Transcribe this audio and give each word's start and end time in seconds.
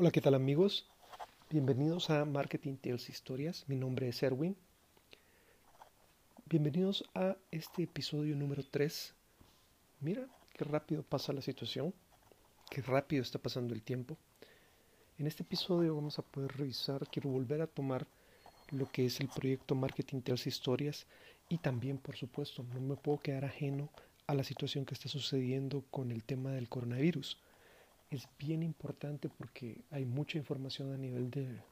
Hola, 0.00 0.12
¿qué 0.12 0.22
tal 0.22 0.32
amigos? 0.32 0.86
Bienvenidos 1.50 2.08
a 2.08 2.24
Marketing 2.24 2.76
Tales 2.76 3.10
Historias. 3.10 3.66
Mi 3.68 3.76
nombre 3.76 4.08
es 4.08 4.22
Erwin. 4.22 4.56
Bienvenidos 6.46 7.04
a 7.14 7.36
este 7.50 7.82
episodio 7.82 8.34
número 8.34 8.62
3. 8.64 9.12
Mira 10.00 10.26
qué 10.54 10.64
rápido 10.64 11.02
pasa 11.02 11.34
la 11.34 11.42
situación, 11.42 11.92
qué 12.70 12.80
rápido 12.80 13.20
está 13.20 13.38
pasando 13.38 13.74
el 13.74 13.82
tiempo. 13.82 14.16
En 15.18 15.26
este 15.26 15.42
episodio 15.42 15.94
vamos 15.94 16.18
a 16.18 16.22
poder 16.22 16.56
revisar, 16.56 17.06
quiero 17.08 17.28
volver 17.28 17.60
a 17.60 17.66
tomar 17.66 18.06
lo 18.70 18.86
que 18.86 19.04
es 19.04 19.20
el 19.20 19.28
proyecto 19.28 19.74
Marketing 19.74 20.22
Tales 20.22 20.46
Historias 20.46 21.06
y 21.50 21.58
también, 21.58 21.98
por 21.98 22.16
supuesto, 22.16 22.64
no 22.72 22.80
me 22.80 22.96
puedo 22.96 23.18
quedar 23.18 23.44
ajeno 23.44 23.90
a 24.26 24.32
la 24.32 24.44
situación 24.44 24.86
que 24.86 24.94
está 24.94 25.10
sucediendo 25.10 25.84
con 25.90 26.10
el 26.10 26.24
tema 26.24 26.52
del 26.52 26.70
coronavirus 26.70 27.36
es 28.10 28.28
bien 28.38 28.62
importante 28.62 29.28
porque 29.28 29.82
hay 29.90 30.04
mucha 30.04 30.36
información 30.36 30.92
a 30.92 30.96
nivel 30.96 31.30
de 31.30 31.62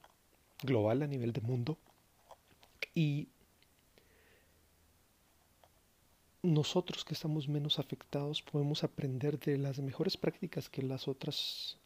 global, 0.63 1.03
a 1.03 1.07
nivel 1.07 1.33
de 1.33 1.41
mundo. 1.41 1.77
Y 2.95 3.29
nosotros 6.43 7.05
que 7.05 7.15
estamos 7.15 7.49
menos 7.49 7.79
afectados 7.79 8.43
podemos 8.43 8.85
aprender 8.85 9.39
de 9.41 9.59
las 9.59 9.81
mejores 9.81 10.17
prácticas 10.17 10.69
que 10.69 10.83
las 10.83 11.09
otras 11.09 11.77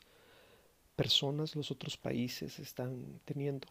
personas, 0.97 1.57
los 1.57 1.71
otros 1.71 1.97
países 1.97 2.59
están 2.59 3.21
teniendo. 3.25 3.69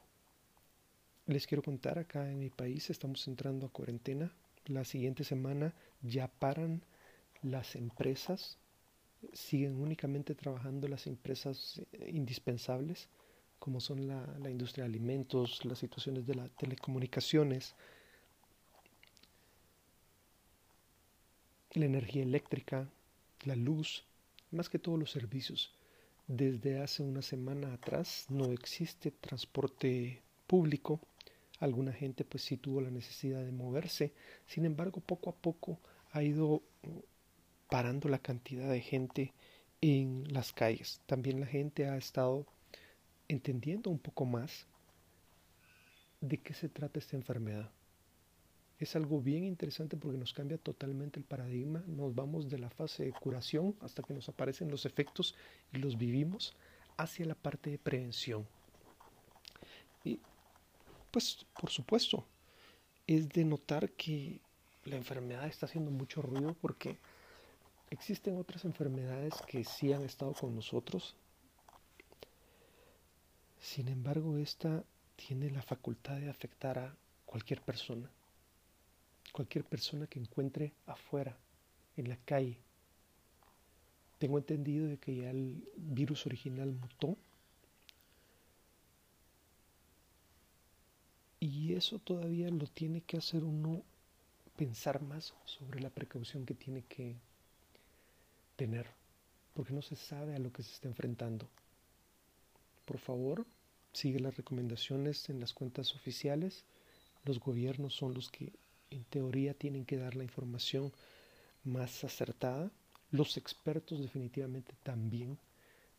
Les 1.27 1.45
quiero 1.45 1.61
contar, 1.61 1.99
acá 1.99 2.29
en 2.29 2.39
mi 2.39 2.49
país 2.49 2.89
estamos 2.89 3.27
entrando 3.27 3.67
a 3.67 3.71
cuarentena. 3.71 4.33
La 4.65 4.83
siguiente 4.83 5.23
semana 5.23 5.73
ya 6.01 6.27
paran 6.27 6.83
las 7.43 7.75
empresas 7.75 8.57
siguen 9.33 9.79
únicamente 9.79 10.35
trabajando 10.35 10.87
las 10.87 11.07
empresas 11.07 11.81
eh, 11.93 12.11
indispensables, 12.13 13.07
como 13.59 13.79
son 13.79 14.07
la, 14.07 14.49
industria 14.49 14.83
de 14.83 14.89
alimentos, 14.89 15.63
las 15.65 15.79
situaciones 15.79 16.25
de 16.25 16.35
las 16.35 16.49
telecomunicaciones, 16.51 17.75
la 21.73 21.85
energía 21.85 22.23
eléctrica, 22.23 22.89
la 23.45 23.55
luz, 23.55 24.03
más 24.49 24.69
que 24.69 24.79
todos 24.79 24.97
los 24.97 25.11
servicios. 25.11 25.71
Desde 26.27 26.81
hace 26.81 27.03
una 27.03 27.21
semana 27.21 27.73
atrás 27.73 28.25
no 28.29 28.45
existe 28.51 29.11
transporte 29.11 30.21
público. 30.47 30.99
Alguna 31.59 31.93
gente 31.93 32.25
pues 32.25 32.43
sí 32.43 32.57
tuvo 32.57 32.81
la 32.81 32.89
necesidad 32.89 33.43
de 33.43 33.51
moverse. 33.51 34.13
Sin 34.47 34.65
embargo, 34.65 35.01
poco 35.01 35.29
a 35.29 35.35
poco 35.35 35.79
ha 36.11 36.23
ido 36.23 36.63
parando 37.71 38.09
la 38.09 38.19
cantidad 38.19 38.69
de 38.69 38.81
gente 38.81 39.33
en 39.79 40.25
las 40.33 40.51
calles. 40.51 40.99
También 41.05 41.39
la 41.39 41.45
gente 41.45 41.87
ha 41.87 41.95
estado 41.95 42.45
entendiendo 43.29 43.89
un 43.89 43.97
poco 43.97 44.25
más 44.25 44.67
de 46.19 46.37
qué 46.37 46.53
se 46.53 46.67
trata 46.67 46.99
esta 46.99 47.15
enfermedad. 47.15 47.71
Es 48.77 48.97
algo 48.97 49.21
bien 49.21 49.45
interesante 49.45 49.95
porque 49.95 50.17
nos 50.17 50.33
cambia 50.33 50.57
totalmente 50.57 51.17
el 51.17 51.23
paradigma. 51.23 51.81
Nos 51.87 52.13
vamos 52.13 52.49
de 52.49 52.59
la 52.59 52.69
fase 52.69 53.05
de 53.05 53.13
curación 53.13 53.73
hasta 53.79 54.03
que 54.03 54.13
nos 54.13 54.27
aparecen 54.27 54.69
los 54.69 54.85
efectos 54.85 55.33
y 55.71 55.77
los 55.77 55.97
vivimos 55.97 56.53
hacia 56.97 57.25
la 57.25 57.35
parte 57.35 57.69
de 57.69 57.77
prevención. 57.77 58.45
Y 60.03 60.19
pues 61.09 61.45
por 61.57 61.69
supuesto, 61.69 62.25
es 63.07 63.29
de 63.29 63.45
notar 63.45 63.91
que 63.91 64.41
la 64.83 64.97
enfermedad 64.97 65.47
está 65.47 65.67
haciendo 65.67 65.89
mucho 65.89 66.21
ruido 66.21 66.53
porque 66.59 66.97
Existen 67.91 68.37
otras 68.37 68.63
enfermedades 68.63 69.33
que 69.45 69.65
sí 69.65 69.91
han 69.91 70.03
estado 70.03 70.33
con 70.33 70.55
nosotros. 70.55 71.13
Sin 73.59 73.89
embargo, 73.89 74.37
esta 74.37 74.85
tiene 75.17 75.51
la 75.51 75.61
facultad 75.61 76.15
de 76.15 76.29
afectar 76.29 76.79
a 76.79 76.95
cualquier 77.25 77.61
persona. 77.61 78.09
Cualquier 79.33 79.65
persona 79.65 80.07
que 80.07 80.19
encuentre 80.19 80.73
afuera, 80.85 81.37
en 81.97 82.07
la 82.07 82.15
calle. 82.15 82.57
Tengo 84.19 84.37
entendido 84.37 84.87
de 84.87 84.97
que 84.97 85.15
ya 85.15 85.29
el 85.29 85.61
virus 85.75 86.25
original 86.25 86.71
mutó. 86.71 87.17
Y 91.41 91.73
eso 91.73 91.99
todavía 91.99 92.49
lo 92.49 92.67
tiene 92.67 93.01
que 93.01 93.17
hacer 93.17 93.43
uno 93.43 93.83
pensar 94.55 95.01
más 95.01 95.33
sobre 95.43 95.81
la 95.81 95.89
precaución 95.89 96.45
que 96.45 96.53
tiene 96.53 96.83
que 96.83 97.17
tener, 98.61 98.85
porque 99.55 99.73
no 99.73 99.81
se 99.81 99.95
sabe 99.95 100.35
a 100.35 100.39
lo 100.39 100.53
que 100.53 100.61
se 100.61 100.71
está 100.71 100.87
enfrentando. 100.87 101.49
Por 102.85 102.99
favor, 102.99 103.47
sigue 103.91 104.19
las 104.19 104.37
recomendaciones 104.37 105.29
en 105.29 105.39
las 105.39 105.51
cuentas 105.51 105.95
oficiales. 105.95 106.63
Los 107.25 107.39
gobiernos 107.39 107.95
son 107.95 108.13
los 108.13 108.29
que 108.29 108.53
en 108.91 109.03
teoría 109.05 109.55
tienen 109.55 109.83
que 109.83 109.97
dar 109.97 110.15
la 110.15 110.25
información 110.25 110.93
más 111.63 112.03
acertada. 112.03 112.69
Los 113.09 113.35
expertos 113.35 113.99
definitivamente 113.99 114.75
también 114.83 115.39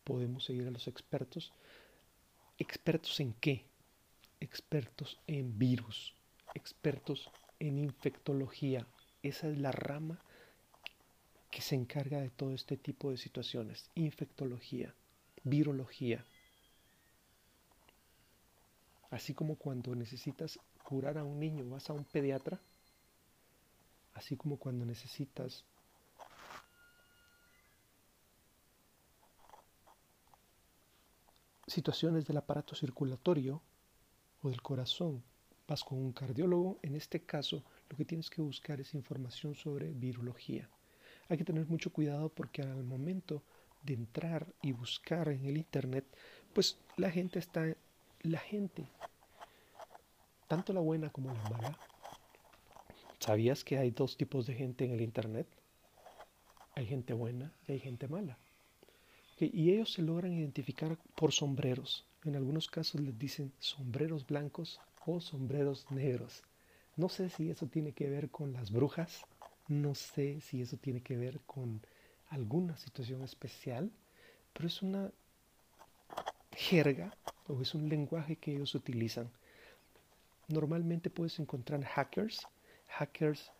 podemos 0.04 0.44
seguir 0.44 0.68
a 0.68 0.70
los 0.70 0.86
expertos. 0.86 1.52
¿Expertos 2.58 3.18
en 3.18 3.32
qué? 3.40 3.64
Expertos 4.38 5.18
en 5.26 5.58
virus, 5.58 6.14
expertos 6.54 7.28
en 7.58 7.80
infectología. 7.80 8.86
Esa 9.24 9.48
es 9.48 9.58
la 9.58 9.72
rama 9.72 10.22
que 11.52 11.60
se 11.60 11.74
encarga 11.74 12.18
de 12.18 12.30
todo 12.30 12.54
este 12.54 12.78
tipo 12.78 13.10
de 13.10 13.18
situaciones, 13.18 13.90
infectología, 13.94 14.94
virología. 15.44 16.24
Así 19.10 19.34
como 19.34 19.56
cuando 19.56 19.94
necesitas 19.94 20.58
curar 20.82 21.18
a 21.18 21.24
un 21.24 21.38
niño 21.38 21.68
vas 21.68 21.90
a 21.90 21.92
un 21.92 22.04
pediatra, 22.04 22.58
así 24.14 24.34
como 24.34 24.56
cuando 24.56 24.86
necesitas 24.86 25.66
situaciones 31.66 32.26
del 32.26 32.38
aparato 32.38 32.74
circulatorio 32.74 33.60
o 34.40 34.48
del 34.48 34.62
corazón, 34.62 35.22
vas 35.68 35.84
con 35.84 35.98
un 35.98 36.14
cardiólogo, 36.14 36.78
en 36.80 36.96
este 36.96 37.20
caso 37.26 37.62
lo 37.90 37.96
que 37.98 38.06
tienes 38.06 38.30
que 38.30 38.40
buscar 38.40 38.80
es 38.80 38.94
información 38.94 39.54
sobre 39.54 39.92
virología. 39.92 40.70
Hay 41.28 41.38
que 41.38 41.44
tener 41.44 41.66
mucho 41.66 41.92
cuidado 41.92 42.28
porque 42.28 42.62
al 42.62 42.84
momento 42.84 43.42
de 43.82 43.94
entrar 43.94 44.46
y 44.62 44.72
buscar 44.72 45.28
en 45.28 45.44
el 45.46 45.56
internet, 45.56 46.04
pues 46.52 46.78
la 46.96 47.10
gente 47.10 47.38
está, 47.38 47.74
la 48.20 48.38
gente, 48.38 48.86
tanto 50.48 50.72
la 50.72 50.80
buena 50.80 51.10
como 51.10 51.32
la 51.32 51.42
mala, 51.50 51.78
¿sabías 53.18 53.64
que 53.64 53.78
hay 53.78 53.90
dos 53.90 54.16
tipos 54.16 54.46
de 54.46 54.54
gente 54.54 54.84
en 54.84 54.92
el 54.92 55.00
internet? 55.00 55.46
Hay 56.74 56.86
gente 56.86 57.12
buena 57.12 57.52
y 57.66 57.72
hay 57.72 57.80
gente 57.80 58.08
mala. 58.08 58.38
Y 59.38 59.72
ellos 59.72 59.92
se 59.92 60.02
logran 60.02 60.32
identificar 60.32 60.96
por 61.16 61.32
sombreros. 61.32 62.06
En 62.24 62.36
algunos 62.36 62.68
casos 62.68 63.00
les 63.00 63.18
dicen 63.18 63.52
sombreros 63.58 64.24
blancos 64.24 64.80
o 65.04 65.20
sombreros 65.20 65.90
negros. 65.90 66.44
No 66.96 67.08
sé 67.08 67.28
si 67.28 67.50
eso 67.50 67.66
tiene 67.66 67.92
que 67.92 68.08
ver 68.08 68.30
con 68.30 68.52
las 68.52 68.70
brujas 68.70 69.26
no 69.80 69.94
sé 69.94 70.40
si 70.40 70.62
eso 70.62 70.76
tiene 70.76 71.00
que 71.00 71.16
ver 71.16 71.40
con 71.40 71.80
alguna 72.28 72.76
situación 72.76 73.22
especial, 73.22 73.90
pero 74.52 74.66
es 74.66 74.82
una 74.82 75.10
jerga 76.52 77.16
o 77.48 77.60
es 77.60 77.74
un 77.74 77.88
lenguaje 77.88 78.36
que 78.36 78.52
ellos 78.52 78.74
utilizan. 78.74 79.30
Normalmente 80.48 81.10
puedes 81.10 81.38
encontrar 81.38 81.82
hackers. 81.84 82.46
Hackers, 82.88 83.50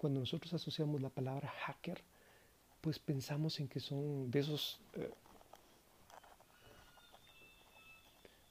cuando 0.00 0.20
nosotros 0.20 0.54
asociamos 0.54 1.00
la 1.02 1.10
palabra 1.10 1.48
hacker, 1.48 2.02
pues 2.80 2.98
pensamos 2.98 3.60
en 3.60 3.68
que 3.68 3.80
son 3.80 4.30
de 4.30 4.40
esos 4.40 4.80
eh, 4.94 5.10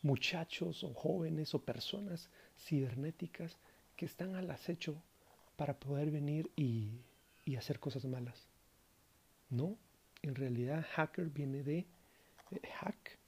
muchachos 0.04 0.84
o 0.84 0.94
jóvenes 0.94 1.54
o 1.56 1.60
personas 1.60 2.30
cibernéticas 2.58 3.58
que 3.96 4.06
están 4.06 4.36
al 4.36 4.52
acecho 4.52 5.02
para 5.60 5.78
poder 5.78 6.10
venir 6.10 6.50
y, 6.56 7.04
hacer 7.58 7.82
cosas 7.82 8.06
malas. 8.06 8.48
No, 9.50 9.78
en 10.22 10.34
realidad 10.34 10.86
hacker 10.96 11.30
viene 11.30 11.64
de, 11.64 11.86
hack. 12.80 13.20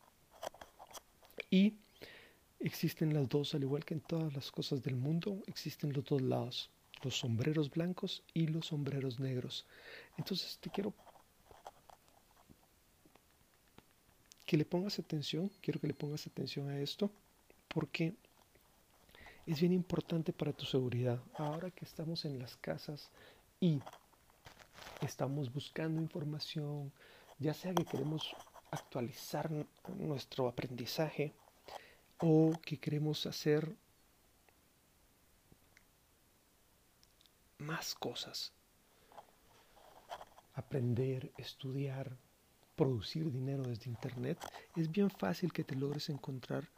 Y 1.49 1.75
existen 2.61 3.13
las 3.13 3.27
dos, 3.27 3.53
al 3.53 3.63
igual 3.63 3.83
que 3.83 3.95
en 3.95 3.99
todas 3.99 4.33
las 4.33 4.49
cosas 4.49 4.81
del 4.81 4.95
mundo, 4.95 5.43
existen 5.45 5.91
los 5.91 6.05
dos 6.05 6.21
lados, 6.21 6.69
los 7.03 7.17
sombreros 7.17 7.69
blancos 7.69 8.23
y 8.33 8.47
los 8.47 8.67
sombreros 8.67 9.19
negros. 9.19 9.65
Entonces 10.17 10.57
te 10.59 10.69
quiero 10.69 10.93
que 14.45 14.55
le 14.55 14.63
pongas 14.63 14.99
atención, 14.99 15.51
quiero 15.61 15.81
que 15.81 15.87
le 15.87 15.93
pongas 15.93 16.25
atención 16.27 16.69
a 16.69 16.79
esto, 16.79 17.11
porque 17.67 18.13
es 19.45 19.59
bien 19.59 19.73
importante 19.73 20.33
para 20.33 20.53
tu 20.53 20.65
seguridad. 20.65 21.19
Ahora 21.35 21.71
que 21.71 21.85
estamos 21.85 22.25
en 22.25 22.39
las 22.39 22.55
casas 22.57 23.11
y 23.59 23.79
estamos 25.01 25.51
buscando 25.51 26.01
información, 26.01 26.91
ya 27.39 27.53
sea 27.53 27.73
que 27.73 27.85
queremos 27.85 28.35
actualizar 28.71 29.49
nuestro 29.97 30.47
aprendizaje 30.47 31.33
o 32.19 32.53
que 32.63 32.77
queremos 32.77 33.25
hacer 33.25 33.75
más 37.57 37.95
cosas. 37.95 38.53
Aprender, 40.53 41.31
estudiar, 41.37 42.17
producir 42.75 43.31
dinero 43.31 43.63
desde 43.63 43.89
Internet, 43.89 44.37
es 44.75 44.91
bien 44.91 45.09
fácil 45.09 45.51
que 45.51 45.63
te 45.63 45.75
logres 45.75 46.09
encontrar 46.09 46.69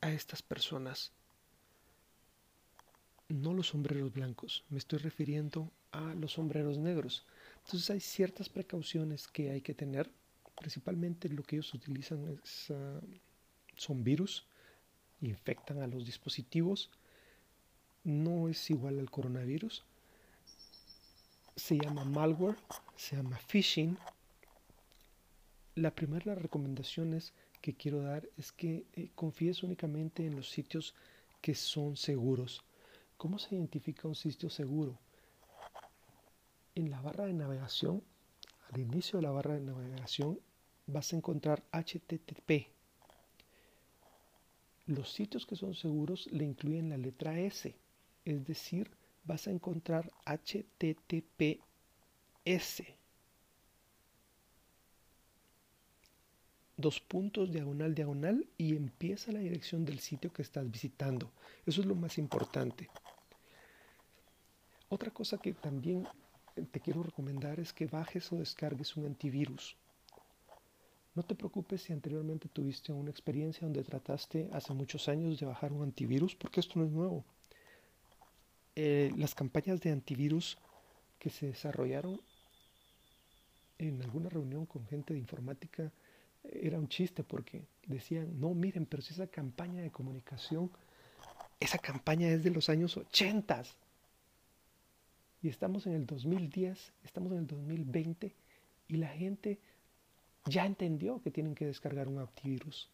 a 0.00 0.10
estas 0.10 0.42
personas. 0.42 1.12
No 3.28 3.52
los 3.52 3.68
sombreros 3.68 4.12
blancos, 4.12 4.64
me 4.70 4.78
estoy 4.78 5.00
refiriendo 5.00 5.70
a 5.92 6.14
los 6.14 6.32
sombreros 6.32 6.78
negros. 6.78 7.26
Entonces 7.64 7.90
hay 7.90 8.00
ciertas 8.00 8.48
precauciones 8.48 9.28
que 9.28 9.50
hay 9.50 9.60
que 9.60 9.74
tener, 9.74 10.10
principalmente 10.58 11.28
lo 11.28 11.42
que 11.42 11.56
ellos 11.56 11.74
utilizan 11.74 12.40
ah, 12.70 13.00
son 13.76 14.02
virus, 14.02 14.46
infectan 15.20 15.82
a 15.82 15.86
los 15.86 16.06
dispositivos, 16.06 16.90
no 18.04 18.48
es 18.48 18.70
igual 18.70 18.98
al 18.98 19.10
coronavirus, 19.10 19.84
se 21.56 21.76
llama 21.76 22.04
malware, 22.04 22.56
se 22.96 23.16
llama 23.16 23.36
phishing. 23.36 23.98
La 25.74 25.94
primera 25.94 26.34
recomendación 26.34 27.20
que 27.60 27.74
quiero 27.74 28.02
dar 28.02 28.28
es 28.36 28.52
que 28.52 28.86
eh, 28.94 29.10
confíes 29.14 29.62
únicamente 29.62 30.24
en 30.24 30.36
los 30.36 30.48
sitios 30.48 30.94
que 31.40 31.54
son 31.54 31.96
seguros. 31.96 32.64
¿Cómo 33.18 33.38
se 33.38 33.54
identifica 33.54 34.08
un 34.08 34.14
sitio 34.14 34.48
seguro? 34.48 34.98
en 36.78 36.90
la 36.90 37.00
barra 37.00 37.26
de 37.26 37.32
navegación, 37.32 38.02
al 38.70 38.80
inicio 38.80 39.18
de 39.18 39.24
la 39.24 39.32
barra 39.32 39.54
de 39.54 39.60
navegación, 39.60 40.38
vas 40.86 41.12
a 41.12 41.16
encontrar 41.16 41.64
HTTP. 41.72 42.68
Los 44.86 45.12
sitios 45.12 45.44
que 45.44 45.56
son 45.56 45.74
seguros 45.74 46.28
le 46.30 46.44
incluyen 46.44 46.88
la 46.88 46.96
letra 46.96 47.38
S, 47.38 47.74
es 48.24 48.46
decir, 48.46 48.90
vas 49.24 49.48
a 49.48 49.50
encontrar 49.50 50.10
HTTPS. 50.24 51.64
Dos 56.76 57.00
puntos 57.00 57.50
diagonal 57.50 57.92
diagonal 57.94 58.46
y 58.56 58.76
empieza 58.76 59.32
la 59.32 59.40
dirección 59.40 59.84
del 59.84 59.98
sitio 59.98 60.32
que 60.32 60.42
estás 60.42 60.70
visitando. 60.70 61.32
Eso 61.66 61.80
es 61.80 61.88
lo 61.88 61.96
más 61.96 62.18
importante. 62.18 62.88
Otra 64.88 65.10
cosa 65.10 65.36
que 65.38 65.52
también 65.52 66.06
te 66.70 66.80
quiero 66.80 67.02
recomendar 67.02 67.60
es 67.60 67.72
que 67.72 67.86
bajes 67.86 68.32
o 68.32 68.36
descargues 68.36 68.96
un 68.96 69.06
antivirus. 69.06 69.76
No 71.14 71.22
te 71.22 71.34
preocupes 71.34 71.82
si 71.82 71.92
anteriormente 71.92 72.48
tuviste 72.48 72.92
una 72.92 73.10
experiencia 73.10 73.66
donde 73.66 73.82
trataste 73.82 74.48
hace 74.52 74.72
muchos 74.72 75.08
años 75.08 75.38
de 75.38 75.46
bajar 75.46 75.72
un 75.72 75.82
antivirus, 75.82 76.34
porque 76.34 76.60
esto 76.60 76.78
no 76.78 76.86
es 76.86 76.90
nuevo. 76.90 77.24
Eh, 78.76 79.12
las 79.16 79.34
campañas 79.34 79.80
de 79.80 79.90
antivirus 79.90 80.56
que 81.18 81.30
se 81.30 81.46
desarrollaron 81.46 82.20
en 83.78 84.00
alguna 84.02 84.28
reunión 84.28 84.66
con 84.66 84.86
gente 84.86 85.14
de 85.14 85.20
informática 85.20 85.92
eh, 86.44 86.60
era 86.62 86.78
un 86.78 86.88
chiste 86.88 87.24
porque 87.24 87.66
decían, 87.86 88.40
no, 88.40 88.54
miren, 88.54 88.86
pero 88.86 89.02
si 89.02 89.12
esa 89.12 89.26
campaña 89.26 89.82
de 89.82 89.90
comunicación, 89.90 90.70
esa 91.60 91.78
campaña 91.78 92.28
es 92.28 92.44
de 92.44 92.50
los 92.50 92.68
años 92.68 92.96
80 92.96 93.64
y 95.42 95.48
estamos 95.48 95.86
en 95.86 95.94
el 95.94 96.06
2010, 96.06 96.92
estamos 97.04 97.32
en 97.32 97.38
el 97.38 97.46
2020 97.46 98.34
y 98.88 98.96
la 98.96 99.08
gente 99.08 99.58
ya 100.46 100.66
entendió 100.66 101.20
que 101.22 101.30
tienen 101.30 101.54
que 101.54 101.66
descargar 101.66 102.08
un 102.08 102.18
antivirus. 102.18 102.90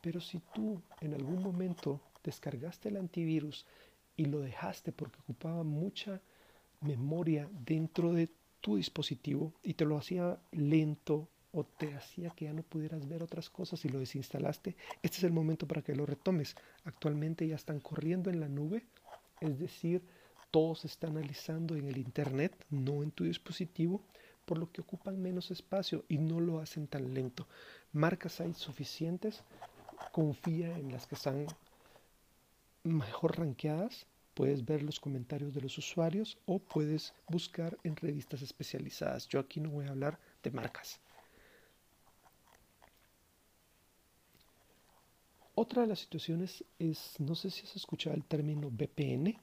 Pero 0.00 0.20
si 0.20 0.40
tú 0.54 0.80
en 1.00 1.14
algún 1.14 1.42
momento 1.42 2.00
descargaste 2.22 2.88
el 2.88 2.96
antivirus 2.96 3.66
y 4.16 4.26
lo 4.26 4.40
dejaste 4.40 4.92
porque 4.92 5.18
ocupaba 5.20 5.62
mucha 5.62 6.20
memoria 6.80 7.48
dentro 7.64 8.12
de 8.12 8.30
tu 8.60 8.76
dispositivo 8.76 9.52
y 9.62 9.74
te 9.74 9.84
lo 9.84 9.96
hacía 9.96 10.38
lento 10.52 11.28
o 11.52 11.64
te 11.64 11.94
hacía 11.94 12.30
que 12.30 12.44
ya 12.44 12.52
no 12.52 12.62
pudieras 12.62 13.08
ver 13.08 13.22
otras 13.22 13.50
cosas 13.50 13.84
y 13.84 13.88
lo 13.88 13.98
desinstalaste, 13.98 14.76
este 15.02 15.18
es 15.18 15.24
el 15.24 15.32
momento 15.32 15.66
para 15.66 15.82
que 15.82 15.96
lo 15.96 16.06
retomes. 16.06 16.54
Actualmente 16.84 17.46
ya 17.46 17.56
están 17.56 17.80
corriendo 17.80 18.30
en 18.30 18.40
la 18.40 18.48
nube, 18.48 18.84
es 19.40 19.58
decir, 19.58 20.02
todo 20.50 20.74
se 20.74 20.86
está 20.86 21.06
analizando 21.06 21.76
en 21.76 21.88
el 21.88 21.98
Internet, 21.98 22.52
no 22.70 23.02
en 23.02 23.10
tu 23.10 23.24
dispositivo, 23.24 24.02
por 24.44 24.58
lo 24.58 24.70
que 24.72 24.80
ocupan 24.80 25.20
menos 25.20 25.50
espacio 25.50 26.04
y 26.08 26.18
no 26.18 26.40
lo 26.40 26.60
hacen 26.60 26.86
tan 26.86 27.14
lento. 27.14 27.46
Marcas 27.92 28.40
hay 28.40 28.54
suficientes, 28.54 29.42
confía 30.12 30.76
en 30.76 30.92
las 30.92 31.06
que 31.06 31.14
están 31.14 31.46
mejor 32.82 33.38
rankeadas, 33.38 34.06
puedes 34.34 34.64
ver 34.64 34.82
los 34.82 34.98
comentarios 34.98 35.54
de 35.54 35.60
los 35.60 35.76
usuarios 35.78 36.38
o 36.46 36.58
puedes 36.58 37.14
buscar 37.28 37.76
en 37.84 37.96
revistas 37.96 38.42
especializadas. 38.42 39.28
Yo 39.28 39.38
aquí 39.38 39.60
no 39.60 39.70
voy 39.70 39.86
a 39.86 39.90
hablar 39.90 40.18
de 40.42 40.50
marcas. 40.50 41.00
Otra 45.54 45.82
de 45.82 45.88
las 45.88 45.98
situaciones 45.98 46.64
es, 46.78 47.20
no 47.20 47.34
sé 47.34 47.50
si 47.50 47.66
has 47.66 47.76
escuchado 47.76 48.16
el 48.16 48.24
término 48.24 48.70
VPN, 48.70 49.38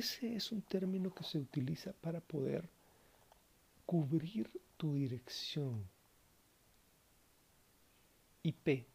Ese 0.00 0.34
es 0.34 0.50
un 0.50 0.62
término 0.62 1.12
que 1.12 1.24
se 1.24 1.38
utiliza 1.38 1.92
para 1.92 2.22
poder 2.22 2.66
cubrir 3.84 4.48
tu 4.78 4.94
dirección. 4.94 5.86
IP. 8.42 8.86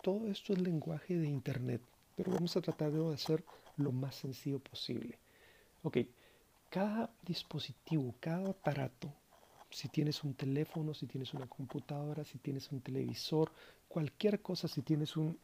Todo 0.00 0.28
esto 0.28 0.52
es 0.52 0.60
lenguaje 0.60 1.16
de 1.16 1.26
Internet, 1.26 1.82
pero 2.14 2.30
vamos 2.30 2.56
a 2.56 2.60
tratar 2.60 2.92
de 2.92 3.12
hacer 3.12 3.42
lo 3.78 3.90
más 3.90 4.14
sencillo 4.14 4.60
posible. 4.60 5.18
Ok, 5.82 5.98
cada 6.70 7.10
dispositivo, 7.22 8.14
cada 8.20 8.50
aparato, 8.50 9.12
si 9.70 9.88
tienes 9.88 10.22
un 10.22 10.34
teléfono, 10.34 10.94
si 10.94 11.06
tienes 11.08 11.34
una 11.34 11.48
computadora, 11.48 12.22
si 12.22 12.38
tienes 12.38 12.70
un 12.70 12.80
televisor, 12.80 13.50
cualquier 13.88 14.40
cosa, 14.40 14.68
si 14.68 14.82
tienes 14.82 15.16
un 15.16 15.36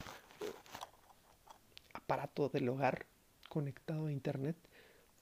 aparato 1.94 2.48
del 2.48 2.68
hogar, 2.68 3.04
conectado 3.48 4.06
a 4.06 4.12
Internet, 4.12 4.56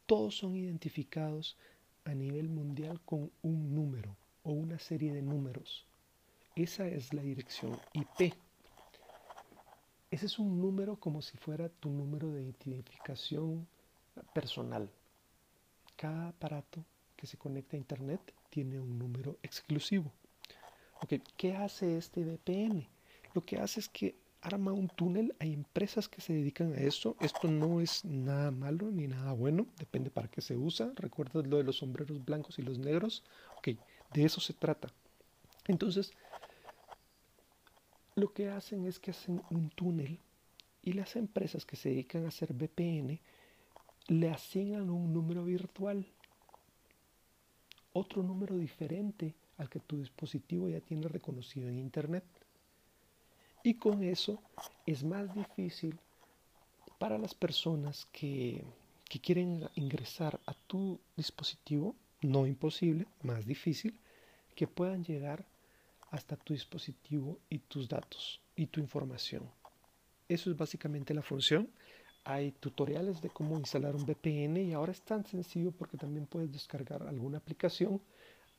todos 0.06 0.36
son 0.36 0.56
identificados 0.56 1.56
a 2.04 2.14
nivel 2.14 2.48
mundial 2.48 3.00
con 3.04 3.30
un 3.42 3.74
número 3.74 4.16
o 4.42 4.52
una 4.52 4.78
serie 4.78 5.12
de 5.12 5.22
números. 5.22 5.86
Esa 6.54 6.86
es 6.86 7.12
la 7.12 7.22
dirección 7.22 7.78
IP. 7.92 8.34
Ese 10.10 10.26
es 10.26 10.38
un 10.38 10.60
número 10.60 10.96
como 10.96 11.20
si 11.20 11.36
fuera 11.36 11.68
tu 11.68 11.90
número 11.90 12.30
de 12.30 12.42
identificación 12.42 13.66
personal. 14.32 14.88
Cada 15.96 16.28
aparato 16.28 16.84
que 17.16 17.26
se 17.26 17.36
conecta 17.36 17.76
a 17.76 17.80
Internet 17.80 18.20
tiene 18.50 18.78
un 18.78 18.98
número 18.98 19.38
exclusivo. 19.42 20.12
¿Qué 21.36 21.54
hace 21.54 21.98
este 21.98 22.24
VPN? 22.24 22.86
Lo 23.34 23.44
que 23.44 23.58
hace 23.58 23.80
es 23.80 23.88
que 23.88 24.14
arma 24.46 24.72
un 24.72 24.88
túnel. 24.88 25.34
Hay 25.40 25.52
empresas 25.52 26.08
que 26.08 26.20
se 26.20 26.32
dedican 26.32 26.72
a 26.72 26.76
eso. 26.76 27.16
Esto 27.20 27.48
no 27.48 27.80
es 27.80 28.04
nada 28.04 28.50
malo 28.50 28.90
ni 28.90 29.06
nada 29.08 29.32
bueno. 29.32 29.66
Depende 29.78 30.10
para 30.10 30.28
qué 30.28 30.40
se 30.40 30.56
usa. 30.56 30.92
¿Recuerdas 30.94 31.46
lo 31.46 31.56
de 31.56 31.64
los 31.64 31.78
sombreros 31.78 32.24
blancos 32.24 32.58
y 32.58 32.62
los 32.62 32.78
negros? 32.78 33.24
Ok, 33.58 33.68
de 34.12 34.24
eso 34.24 34.40
se 34.40 34.52
trata. 34.52 34.88
Entonces, 35.66 36.12
lo 38.14 38.32
que 38.32 38.48
hacen 38.48 38.86
es 38.86 38.98
que 38.98 39.10
hacen 39.10 39.42
un 39.50 39.70
túnel 39.70 40.18
y 40.82 40.92
las 40.92 41.16
empresas 41.16 41.66
que 41.66 41.76
se 41.76 41.90
dedican 41.90 42.24
a 42.24 42.28
hacer 42.28 42.52
VPN 42.52 43.20
le 44.08 44.30
asignan 44.30 44.90
un 44.90 45.12
número 45.12 45.44
virtual. 45.44 46.06
Otro 47.92 48.22
número 48.22 48.56
diferente 48.56 49.34
al 49.56 49.68
que 49.68 49.80
tu 49.80 49.96
dispositivo 49.98 50.68
ya 50.68 50.80
tiene 50.80 51.08
reconocido 51.08 51.68
en 51.68 51.78
Internet. 51.78 52.24
Y 53.66 53.74
con 53.74 54.04
eso 54.04 54.40
es 54.86 55.02
más 55.02 55.34
difícil 55.34 55.98
para 57.00 57.18
las 57.18 57.34
personas 57.34 58.06
que, 58.12 58.64
quieren 59.20 59.68
ingresar 59.74 60.38
a 60.46 60.54
tu 60.54 61.00
dispositivo, 61.16 61.96
no 62.20 62.46
imposible, 62.46 63.08
más 63.24 63.44
difícil, 63.44 63.98
que 64.54 64.68
puedan 64.68 65.02
llegar 65.02 65.44
hasta 66.12 66.36
tu 66.36 66.52
dispositivo 66.54 67.40
y 67.50 67.58
tus 67.58 67.88
datos 67.88 68.40
y 68.54 68.66
tu 68.66 68.78
información. 68.78 69.50
Eso 70.28 70.48
es 70.48 70.56
básicamente 70.56 71.12
la 71.12 71.22
función. 71.22 71.68
Hay 72.22 72.52
tutoriales 72.52 73.20
de 73.20 73.30
cómo 73.30 73.58
instalar 73.58 73.96
un 73.96 74.06
VPN 74.06 74.58
y 74.58 74.74
ahora 74.74 74.92
es 74.92 75.02
tan 75.02 75.26
sencillo 75.26 75.72
porque 75.72 75.96
también 75.96 76.26
puedes 76.26 76.52
descargar 76.52 77.02
alguna 77.02 77.38
aplicación 77.38 78.00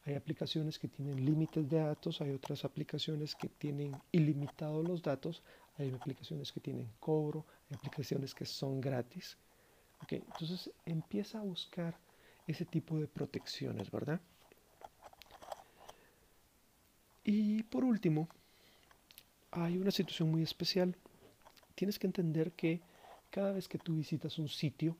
hay 0.08 0.16
aplicaciones 0.16 0.80
que 0.80 0.88
tienen 0.88 1.26
límites 1.26 1.70
de 1.70 1.80
datos, 1.80 2.22
hay 2.22 2.32
otras 2.32 2.64
aplicaciones 2.64 3.36
que 3.36 3.50
tienen 3.50 3.92
ilimitados 4.14 4.88
los 4.88 5.02
datos, 5.02 5.44
hay 5.78 5.94
aplicaciones 5.94 6.54
que 6.54 6.62
tienen 6.62 6.90
cobro, 7.02 7.46
hay 7.70 7.76
aplicaciones 7.76 8.34
que 8.34 8.46
son 8.46 8.80
gratis. 8.80 9.38
entonces 10.10 10.72
empieza 10.86 11.40
a 11.40 11.44
buscar 11.44 12.00
ese 12.48 12.64
tipo 12.64 12.98
de 12.98 13.08
protecciones, 13.08 13.92
¿verdad? 13.92 14.22
Y 17.26 17.64
por 17.64 17.84
último, 17.84 18.30
hay 19.52 19.78
una 19.78 19.92
situación 19.92 20.32
muy 20.32 20.42
especial. 20.42 20.96
Tienes 21.76 22.00
que 22.00 22.08
entender 22.08 22.54
que 22.54 22.80
cada 23.30 23.52
vez 23.52 23.68
que 23.68 23.78
tú 23.78 23.98
visitas 23.98 24.40
un 24.40 24.48
sitio, 24.48 24.96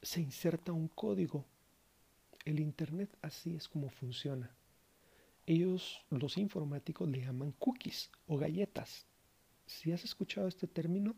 se 0.00 0.22
inserta 0.22 0.72
un 0.72 0.88
código. 0.88 1.44
El 2.44 2.60
Internet 2.60 3.16
así 3.22 3.54
es 3.54 3.68
como 3.68 3.88
funciona. 3.88 4.50
Ellos, 5.46 6.04
los 6.10 6.38
informáticos, 6.38 7.08
le 7.08 7.20
llaman 7.20 7.52
cookies 7.52 8.10
o 8.26 8.36
galletas. 8.36 9.06
Si 9.66 9.92
has 9.92 10.04
escuchado 10.04 10.48
este 10.48 10.66
término, 10.66 11.14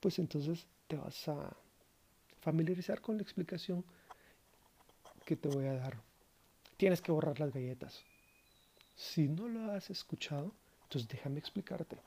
pues 0.00 0.18
entonces 0.18 0.66
te 0.88 0.96
vas 0.96 1.28
a 1.28 1.56
familiarizar 2.40 3.00
con 3.00 3.16
la 3.16 3.22
explicación 3.22 3.84
que 5.24 5.36
te 5.36 5.48
voy 5.48 5.66
a 5.66 5.74
dar. 5.74 6.02
Tienes 6.76 7.00
que 7.00 7.12
borrar 7.12 7.38
las 7.38 7.52
galletas. 7.52 8.02
Si 8.96 9.28
no 9.28 9.48
lo 9.48 9.72
has 9.72 9.90
escuchado, 9.90 10.54
entonces 10.84 11.08
déjame 11.08 11.38
explicarte. 11.38 11.98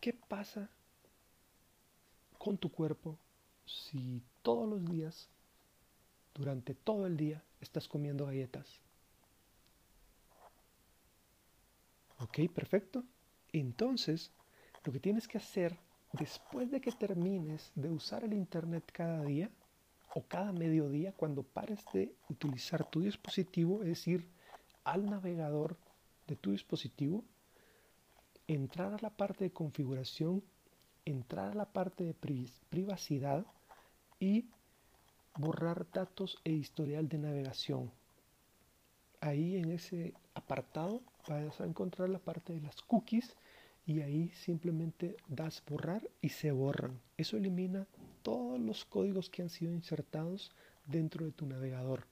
¿Qué 0.00 0.12
pasa 0.12 0.68
con 2.38 2.58
tu 2.58 2.70
cuerpo 2.70 3.18
si 3.64 4.22
todos 4.42 4.68
los 4.68 4.84
días, 4.84 5.28
durante 6.34 6.74
todo 6.74 7.06
el 7.06 7.16
día, 7.16 7.42
estás 7.60 7.88
comiendo 7.88 8.26
galletas? 8.26 8.80
Ok, 12.18 12.40
perfecto. 12.54 13.04
Entonces, 13.52 14.32
lo 14.84 14.92
que 14.92 15.00
tienes 15.00 15.26
que 15.26 15.38
hacer 15.38 15.76
después 16.12 16.70
de 16.70 16.80
que 16.80 16.92
termines 16.92 17.72
de 17.74 17.90
usar 17.90 18.24
el 18.24 18.32
Internet 18.32 18.90
cada 18.92 19.24
día 19.24 19.50
o 20.14 20.22
cada 20.22 20.52
mediodía, 20.52 21.12
cuando 21.12 21.42
pares 21.42 21.84
de 21.92 22.14
utilizar 22.28 22.88
tu 22.90 23.00
dispositivo, 23.00 23.82
es 23.82 23.88
decir, 23.88 24.28
al 24.84 25.06
navegador 25.06 25.76
de 26.26 26.36
tu 26.36 26.52
dispositivo, 26.52 27.24
entrar 28.46 28.92
a 28.92 28.98
la 29.00 29.10
parte 29.10 29.44
de 29.44 29.52
configuración, 29.52 30.42
entrar 31.04 31.52
a 31.52 31.54
la 31.54 31.72
parte 31.72 32.04
de 32.04 32.14
privacidad 32.14 33.46
y 34.20 34.46
borrar 35.34 35.86
datos 35.90 36.38
e 36.44 36.50
historial 36.50 37.08
de 37.08 37.18
navegación. 37.18 37.90
Ahí 39.20 39.56
en 39.56 39.70
ese 39.70 40.14
apartado 40.34 41.02
vas 41.28 41.60
a 41.60 41.64
encontrar 41.64 42.08
la 42.08 42.18
parte 42.18 42.52
de 42.52 42.60
las 42.60 42.82
cookies 42.82 43.36
y 43.86 44.00
ahí 44.00 44.30
simplemente 44.30 45.16
das 45.28 45.62
borrar 45.66 46.08
y 46.20 46.28
se 46.30 46.52
borran. 46.52 47.00
Eso 47.16 47.36
elimina 47.36 47.86
todos 48.22 48.60
los 48.60 48.84
códigos 48.84 49.30
que 49.30 49.42
han 49.42 49.50
sido 49.50 49.72
insertados 49.72 50.52
dentro 50.86 51.24
de 51.24 51.32
tu 51.32 51.46
navegador. 51.46 52.06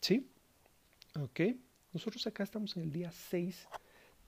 ¿Sí? 0.00 0.30
Ok. 1.20 1.40
Nosotros 1.92 2.26
acá 2.26 2.44
estamos 2.44 2.76
en 2.76 2.84
el 2.84 2.92
día 2.92 3.10
6 3.10 3.68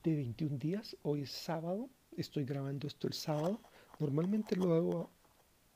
de 0.03 0.15
21 0.15 0.57
días. 0.57 0.97
Hoy 1.03 1.21
es 1.21 1.31
sábado. 1.31 1.89
Estoy 2.17 2.45
grabando 2.45 2.87
esto 2.87 3.07
el 3.07 3.13
sábado. 3.13 3.61
Normalmente 3.99 4.55
lo 4.55 4.73
hago 4.73 5.09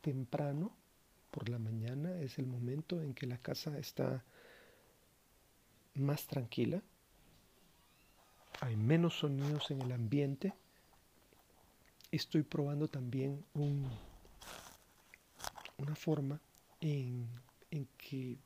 temprano, 0.01 0.75
por 1.31 1.49
la 1.49 1.59
mañana. 1.59 2.19
Es 2.21 2.39
el 2.39 2.47
momento 2.47 3.01
en 3.01 3.13
que 3.13 3.27
la 3.27 3.37
casa 3.37 3.77
está 3.77 4.23
más 5.93 6.25
tranquila. 6.27 6.81
Hay 8.61 8.75
menos 8.75 9.19
sonidos 9.19 9.69
en 9.69 9.81
el 9.81 9.91
ambiente. 9.91 10.53
Estoy 12.11 12.43
probando 12.43 12.87
también 12.87 13.43
un, 13.53 13.89
una 15.77 15.95
forma 15.95 16.39
en, 16.79 17.27
en 17.69 17.87
que 17.97 18.37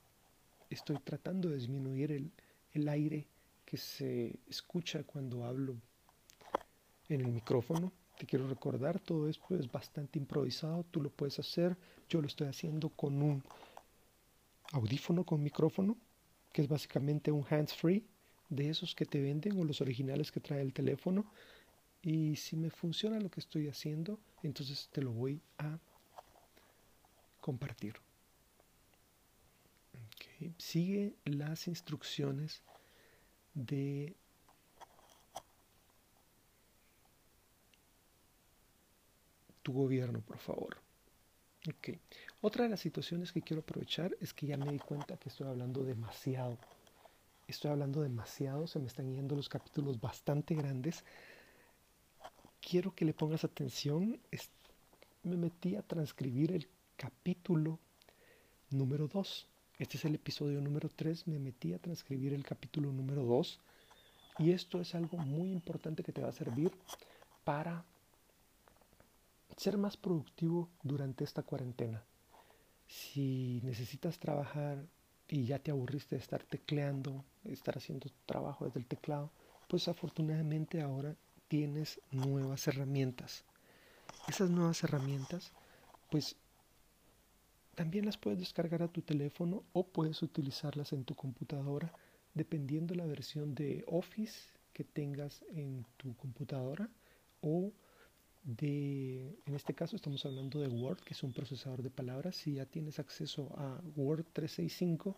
estoy 0.69 0.97
tratando 0.97 1.49
de 1.49 1.57
disminuir 1.57 2.11
el, 2.11 2.31
el 2.73 2.89
aire 2.89 3.27
que 3.69 3.77
se 3.77 4.39
escucha 4.47 5.03
cuando 5.03 5.45
hablo 5.45 5.75
en 7.07 7.21
el 7.21 7.27
micrófono. 7.27 7.91
Te 8.17 8.25
quiero 8.25 8.47
recordar, 8.47 8.99
todo 8.99 9.29
esto 9.29 9.55
es 9.55 9.71
bastante 9.71 10.17
improvisado, 10.17 10.83
tú 10.89 11.01
lo 11.01 11.11
puedes 11.11 11.37
hacer, 11.37 11.77
yo 12.09 12.19
lo 12.19 12.27
estoy 12.27 12.47
haciendo 12.47 12.89
con 12.89 13.21
un 13.21 13.43
audífono 14.71 15.23
con 15.23 15.43
micrófono, 15.43 15.97
que 16.51 16.63
es 16.63 16.67
básicamente 16.67 17.31
un 17.31 17.45
hands-free 17.47 18.03
de 18.49 18.69
esos 18.69 18.95
que 18.95 19.05
te 19.05 19.21
venden 19.21 19.59
o 19.59 19.63
los 19.63 19.81
originales 19.81 20.31
que 20.31 20.39
trae 20.39 20.61
el 20.61 20.73
teléfono. 20.73 21.31
Y 22.01 22.37
si 22.37 22.55
me 22.55 22.71
funciona 22.71 23.19
lo 23.19 23.29
que 23.29 23.39
estoy 23.39 23.67
haciendo, 23.67 24.19
entonces 24.41 24.89
te 24.91 25.03
lo 25.03 25.11
voy 25.11 25.41
a 25.59 25.77
compartir. 27.39 27.93
Sigue 30.57 31.13
las 31.25 31.67
instrucciones 31.67 32.63
de 33.65 34.15
tu 39.61 39.73
gobierno, 39.73 40.21
por 40.21 40.37
favor. 40.37 40.77
Okay. 41.77 41.99
Otra 42.41 42.63
de 42.63 42.69
las 42.69 42.79
situaciones 42.79 43.31
que 43.31 43.41
quiero 43.41 43.61
aprovechar 43.61 44.15
es 44.21 44.33
que 44.33 44.47
ya 44.47 44.57
me 44.57 44.71
di 44.71 44.79
cuenta 44.79 45.17
que 45.17 45.29
estoy 45.29 45.47
hablando 45.47 45.83
demasiado. 45.83 46.57
Estoy 47.47 47.71
hablando 47.71 48.01
demasiado, 48.01 48.67
se 48.67 48.79
me 48.79 48.87
están 48.87 49.13
yendo 49.13 49.35
los 49.35 49.49
capítulos 49.49 49.99
bastante 49.99 50.55
grandes. 50.55 51.03
Quiero 52.61 52.93
que 52.95 53.05
le 53.05 53.13
pongas 53.13 53.43
atención. 53.43 54.21
Me 55.23 55.35
metí 55.35 55.75
a 55.75 55.81
transcribir 55.81 56.53
el 56.53 56.67
capítulo 56.95 57.79
número 58.69 59.07
2. 59.07 59.48
Este 59.79 59.95
es 59.95 60.03
el 60.03 60.15
episodio 60.15 60.59
número 60.59 60.89
3. 60.89 61.25
Me 61.27 61.39
metí 61.39 61.73
a 61.73 61.79
transcribir 61.79 62.33
el 62.33 62.43
capítulo 62.43 62.91
número 62.91 63.23
2. 63.23 63.61
Y 64.39 64.51
esto 64.51 64.81
es 64.81 64.93
algo 64.93 65.17
muy 65.17 65.53
importante 65.53 66.03
que 66.03 66.11
te 66.11 66.21
va 66.21 66.27
a 66.27 66.33
servir 66.33 66.73
para 67.45 67.85
ser 69.55 69.77
más 69.77 69.95
productivo 69.95 70.69
durante 70.83 71.23
esta 71.23 71.43
cuarentena. 71.43 72.03
Si 72.87 73.61
necesitas 73.63 74.19
trabajar 74.19 74.85
y 75.29 75.45
ya 75.45 75.59
te 75.59 75.71
aburriste 75.71 76.17
de 76.17 76.21
estar 76.23 76.43
tecleando, 76.43 77.23
estar 77.45 77.77
haciendo 77.77 78.09
trabajo 78.25 78.65
desde 78.65 78.81
el 78.81 78.85
teclado, 78.85 79.31
pues 79.69 79.87
afortunadamente 79.87 80.81
ahora 80.81 81.15
tienes 81.47 82.01
nuevas 82.11 82.67
herramientas. 82.67 83.45
Esas 84.27 84.49
nuevas 84.49 84.83
herramientas, 84.83 85.53
pues 86.11 86.35
también 87.79 88.05
las 88.05 88.17
puedes 88.17 88.39
descargar 88.39 88.83
a 88.83 88.89
tu 88.89 89.01
teléfono 89.01 89.63
o 89.71 89.87
puedes 89.87 90.21
utilizarlas 90.21 90.91
en 90.91 91.05
tu 91.05 91.15
computadora 91.15 91.93
dependiendo 92.33 92.93
la 92.93 93.05
versión 93.05 93.55
de 93.55 93.85
Office 93.87 94.49
que 94.73 94.83
tengas 94.83 95.45
en 95.53 95.85
tu 95.95 96.13
computadora 96.17 96.89
o 97.39 97.71
de, 98.43 99.33
en 99.45 99.55
este 99.55 99.73
caso 99.73 99.95
estamos 99.95 100.25
hablando 100.25 100.59
de 100.59 100.67
Word, 100.67 100.99
que 101.05 101.13
es 101.13 101.23
un 101.23 101.31
procesador 101.31 101.81
de 101.81 101.89
palabras. 101.89 102.35
Si 102.35 102.55
ya 102.55 102.65
tienes 102.65 102.99
acceso 102.99 103.49
a 103.55 103.81
Word 103.95 104.25
365, 104.33 105.15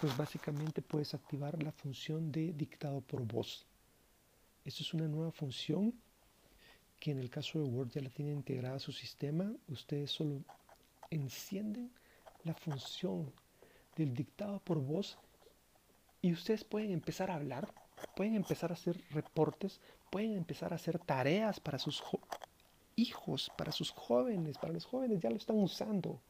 pues 0.00 0.16
básicamente 0.16 0.82
puedes 0.82 1.14
activar 1.14 1.62
la 1.62 1.70
función 1.70 2.32
de 2.32 2.52
dictado 2.54 3.02
por 3.02 3.22
voz. 3.22 3.68
Esto 4.64 4.82
es 4.82 4.94
una 4.94 5.06
nueva 5.06 5.30
función 5.30 5.94
que 6.98 7.12
en 7.12 7.20
el 7.20 7.30
caso 7.30 7.60
de 7.60 7.68
Word 7.68 7.90
ya 7.90 8.00
la 8.00 8.10
tiene 8.10 8.32
integrada 8.32 8.74
a 8.74 8.80
su 8.80 8.90
sistema. 8.90 9.54
Ustedes 9.68 10.10
solo 10.10 10.42
encienden 11.14 11.90
la 12.44 12.54
función 12.54 13.32
del 13.96 14.14
dictado 14.14 14.58
por 14.60 14.80
voz 14.80 15.18
y 16.20 16.32
ustedes 16.32 16.64
pueden 16.64 16.90
empezar 16.90 17.30
a 17.30 17.34
hablar, 17.34 17.72
pueden 18.16 18.34
empezar 18.34 18.70
a 18.70 18.74
hacer 18.74 19.00
reportes, 19.10 19.80
pueden 20.10 20.36
empezar 20.36 20.72
a 20.72 20.76
hacer 20.76 20.98
tareas 20.98 21.60
para 21.60 21.78
sus 21.78 22.02
hijos, 22.96 23.50
para 23.56 23.72
sus 23.72 23.90
jóvenes, 23.90 24.58
para 24.58 24.72
los 24.72 24.84
jóvenes 24.84 25.20
ya 25.20 25.30
lo 25.30 25.36
están 25.36 25.58
usando. 25.58 26.20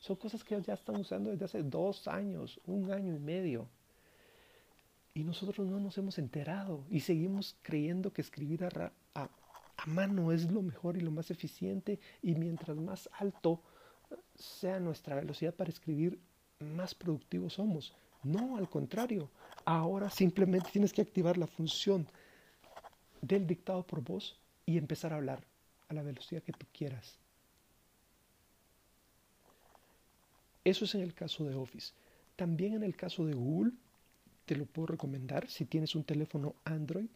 Son 0.00 0.16
cosas 0.16 0.44
que 0.44 0.60
ya 0.60 0.74
están 0.74 0.96
usando 0.96 1.30
desde 1.30 1.44
hace 1.44 1.62
dos 1.62 2.08
años, 2.08 2.60
un 2.66 2.90
año 2.92 3.14
y 3.14 3.18
medio. 3.18 3.68
Y 5.14 5.24
nosotros 5.24 5.66
no 5.66 5.78
nos 5.78 5.96
hemos 5.98 6.18
enterado 6.18 6.84
y 6.90 7.00
seguimos 7.00 7.56
creyendo 7.62 8.12
que 8.12 8.22
escribir 8.22 8.64
a, 8.64 8.92
a, 9.14 9.28
a 9.76 9.86
mano 9.86 10.32
es 10.32 10.50
lo 10.50 10.62
mejor 10.62 10.96
y 10.96 11.00
lo 11.00 11.10
más 11.10 11.30
eficiente 11.30 12.00
y 12.22 12.34
mientras 12.34 12.76
más 12.78 13.08
alto 13.12 13.62
sea 14.34 14.80
nuestra 14.80 15.16
velocidad 15.16 15.54
para 15.54 15.70
escribir, 15.70 16.18
más 16.58 16.94
productivos 16.94 17.54
somos. 17.54 17.92
No, 18.22 18.56
al 18.56 18.68
contrario. 18.68 19.30
Ahora 19.64 20.10
simplemente 20.10 20.70
tienes 20.72 20.92
que 20.92 21.02
activar 21.02 21.36
la 21.38 21.46
función 21.46 22.06
del 23.20 23.46
dictado 23.46 23.86
por 23.86 24.02
voz 24.02 24.38
y 24.66 24.78
empezar 24.78 25.12
a 25.12 25.16
hablar 25.16 25.44
a 25.88 25.94
la 25.94 26.02
velocidad 26.02 26.42
que 26.42 26.52
tú 26.52 26.66
quieras. 26.72 27.18
Eso 30.64 30.84
es 30.84 30.94
en 30.94 31.00
el 31.02 31.14
caso 31.14 31.44
de 31.44 31.54
Office. 31.54 31.92
También 32.36 32.74
en 32.74 32.82
el 32.82 32.96
caso 32.96 33.26
de 33.26 33.34
Google, 33.34 33.72
te 34.44 34.56
lo 34.56 34.66
puedo 34.66 34.86
recomendar 34.86 35.48
si 35.48 35.64
tienes 35.64 35.94
un 35.94 36.04
teléfono 36.04 36.54
Android, 36.64 37.08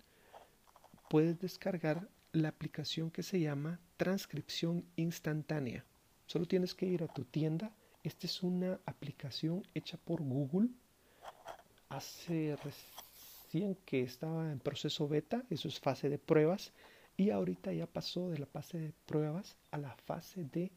puedes 1.09 1.38
descargar 1.38 2.09
la 2.33 2.49
aplicación 2.49 3.11
que 3.11 3.23
se 3.23 3.41
llama 3.41 3.81
transcripción 3.97 4.85
instantánea. 4.97 5.85
Solo 6.26 6.47
tienes 6.47 6.75
que 6.75 6.87
ir 6.87 7.02
a 7.02 7.09
tu 7.09 7.25
tienda. 7.25 7.73
Esta 8.02 8.26
es 8.26 8.42
una 8.42 8.80
aplicación 8.87 9.66
hecha 9.75 9.97
por 9.97 10.23
Google. 10.23 10.68
Hace 11.88 12.56
recién 12.56 13.76
que 13.85 14.02
estaba 14.02 14.50
en 14.50 14.59
proceso 14.59 15.09
beta, 15.09 15.45
eso 15.50 15.68
es 15.68 15.78
fase 15.80 16.09
de 16.09 16.18
pruebas. 16.18 16.73
Y 17.16 17.30
ahorita 17.30 17.73
ya 17.73 17.87
pasó 17.87 18.28
de 18.28 18.38
la 18.38 18.47
fase 18.47 18.78
de 18.78 18.92
pruebas 19.06 19.56
a 19.71 19.78
la 19.78 19.95
fase 20.04 20.45
de 20.45 20.71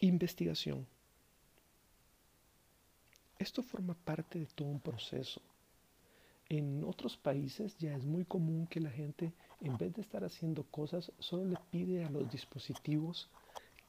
investigación. 0.00 0.86
Esto 3.38 3.62
forma 3.62 3.94
parte 3.94 4.40
de 4.40 4.46
todo 4.46 4.68
un 4.68 4.80
proceso. 4.80 5.40
En 6.48 6.84
otros 6.84 7.16
países 7.16 7.76
ya 7.78 7.94
es 7.94 8.06
muy 8.06 8.24
común 8.24 8.66
que 8.66 8.80
la 8.80 8.90
gente, 8.90 9.32
en 9.60 9.76
vez 9.76 9.94
de 9.94 10.02
estar 10.02 10.24
haciendo 10.24 10.64
cosas, 10.64 11.12
solo 11.18 11.44
le 11.44 11.58
pide 11.70 12.04
a 12.04 12.10
los 12.10 12.30
dispositivos 12.30 13.28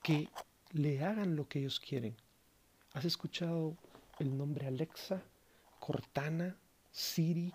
que 0.03 0.27
le 0.71 1.03
hagan 1.03 1.35
lo 1.35 1.47
que 1.47 1.59
ellos 1.59 1.79
quieren. 1.79 2.15
¿Has 2.93 3.05
escuchado 3.05 3.77
el 4.19 4.35
nombre 4.37 4.67
Alexa, 4.67 5.23
Cortana, 5.79 6.57
Siri, 6.91 7.53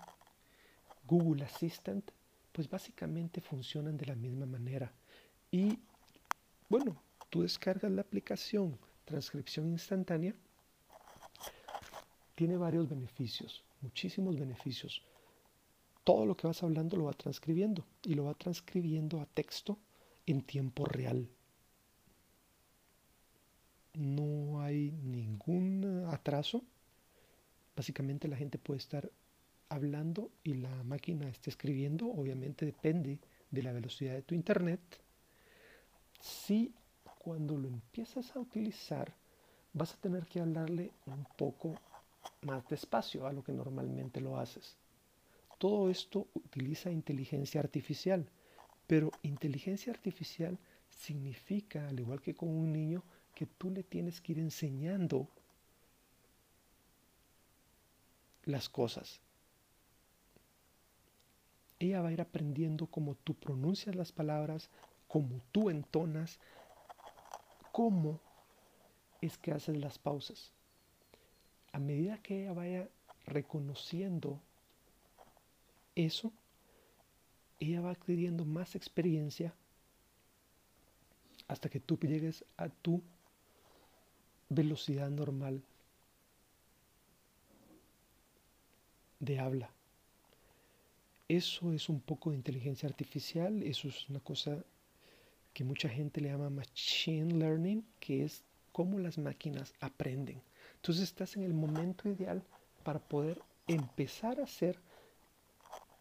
Google 1.07 1.45
Assistant? 1.45 2.11
Pues 2.53 2.71
básicamente 2.71 3.41
funcionan 3.41 3.97
de 3.97 4.07
la 4.07 4.15
misma 4.15 4.47
manera. 4.47 4.93
Y 5.51 5.79
bueno, 6.69 6.97
tú 7.29 7.43
descargas 7.43 7.91
la 7.91 8.03
aplicación 8.03 8.79
transcripción 9.05 9.69
instantánea, 9.69 10.35
tiene 12.35 12.57
varios 12.57 12.89
beneficios, 12.89 13.63
muchísimos 13.85 14.38
beneficios. 14.38 15.03
Todo 16.03 16.26
lo 16.26 16.37
que 16.37 16.47
vas 16.47 16.62
hablando 16.62 16.97
lo 16.97 17.05
va 17.05 17.12
transcribiendo 17.12 17.85
y 18.03 18.14
lo 18.14 18.25
va 18.25 18.35
transcribiendo 18.35 19.21
a 19.21 19.26
texto 19.26 19.79
en 20.26 20.43
tiempo 20.43 20.85
real. 20.85 21.29
No 23.95 24.61
hay 24.61 24.91
ningún 24.91 26.07
atraso. 26.09 26.62
Básicamente 27.76 28.26
la 28.26 28.37
gente 28.37 28.59
puede 28.59 28.79
estar 28.79 29.11
hablando 29.69 30.31
y 30.43 30.55
la 30.55 30.83
máquina 30.83 31.29
está 31.29 31.50
escribiendo. 31.50 32.07
Obviamente 32.07 32.67
depende 32.67 33.19
de 33.50 33.62
la 33.62 33.73
velocidad 33.73 34.14
de 34.14 34.23
tu 34.23 34.35
internet. 34.35 34.81
Si 36.21 36.75
cuando 37.19 37.57
lo 37.57 37.69
empiezas 37.69 38.35
a 38.35 38.41
utilizar 38.41 39.14
vas 39.73 39.93
a 39.95 39.97
tener 39.97 40.26
que 40.26 40.41
hablarle 40.41 40.93
un 41.07 41.26
poco 41.37 41.75
más 42.43 42.69
despacio 42.69 43.26
a 43.26 43.33
lo 43.33 43.43
que 43.43 43.52
normalmente 43.52 44.21
lo 44.21 44.38
haces. 44.38 44.76
Todo 45.59 45.90
esto 45.90 46.26
utiliza 46.35 46.90
inteligencia 46.90 47.61
artificial, 47.61 48.28
pero 48.87 49.11
inteligencia 49.23 49.93
artificial 49.93 50.59
significa, 50.90 51.88
al 51.88 52.00
igual 52.00 52.21
que 52.21 52.35
con 52.35 52.49
un 52.49 52.73
niño, 52.73 53.02
que 53.35 53.47
tú 53.47 53.71
le 53.71 53.83
tienes 53.83 54.21
que 54.21 54.33
ir 54.33 54.38
enseñando 54.38 55.28
las 58.45 58.69
cosas. 58.69 59.21
Ella 61.78 62.02
va 62.02 62.09
a 62.09 62.12
ir 62.12 62.21
aprendiendo 62.21 62.87
cómo 62.87 63.14
tú 63.16 63.35
pronuncias 63.35 63.97
las 63.97 64.12
palabras, 64.12 64.71
cómo 65.09 65.40
tú 65.50 65.71
entonas, 65.71 66.38
cómo 67.73 68.21
es 69.21 69.38
que 69.38 69.52
haces 69.52 69.76
las 69.76 69.99
pausas 69.99 70.53
a 71.75 71.81
medida 71.81 72.19
que 72.19 72.43
ella 72.43 72.53
vaya 72.53 72.89
reconociendo 73.27 74.41
eso, 75.97 76.33
ella 77.59 77.81
va 77.81 77.91
adquiriendo 77.91 78.45
más 78.45 78.77
experiencia 78.77 79.53
hasta 81.49 81.69
que 81.69 81.81
tú 81.81 81.99
llegues 81.99 82.45
a 82.57 82.69
tu 82.69 83.03
velocidad 84.51 85.11
normal 85.11 85.65
de 89.19 89.41
habla. 89.41 89.69
Eso 91.27 91.73
es 91.73 91.89
un 91.89 92.01
poco 92.01 92.31
de 92.31 92.37
inteligencia 92.37 92.89
artificial, 92.89 93.65
eso 93.65 93.89
es 93.89 94.09
una 94.09 94.21
cosa 94.21 94.65
que 95.53 95.65
mucha 95.65 95.89
gente 95.89 96.21
le 96.21 96.29
llama 96.29 96.51
machine 96.51 97.35
learning, 97.35 97.85
que 97.99 98.23
es 98.23 98.45
cómo 98.71 99.01
las 99.01 99.19
máquinas 99.19 99.75
aprenden. 99.81 100.41
Entonces 100.85 101.05
estás 101.05 101.35
en 101.37 101.44
el 101.44 101.55
momento 101.55 102.11
ideal 102.11 102.44
para 102.83 102.99
poder 102.99 103.40
empezar 103.66 104.38
a 104.38 104.42
hacer 104.44 104.79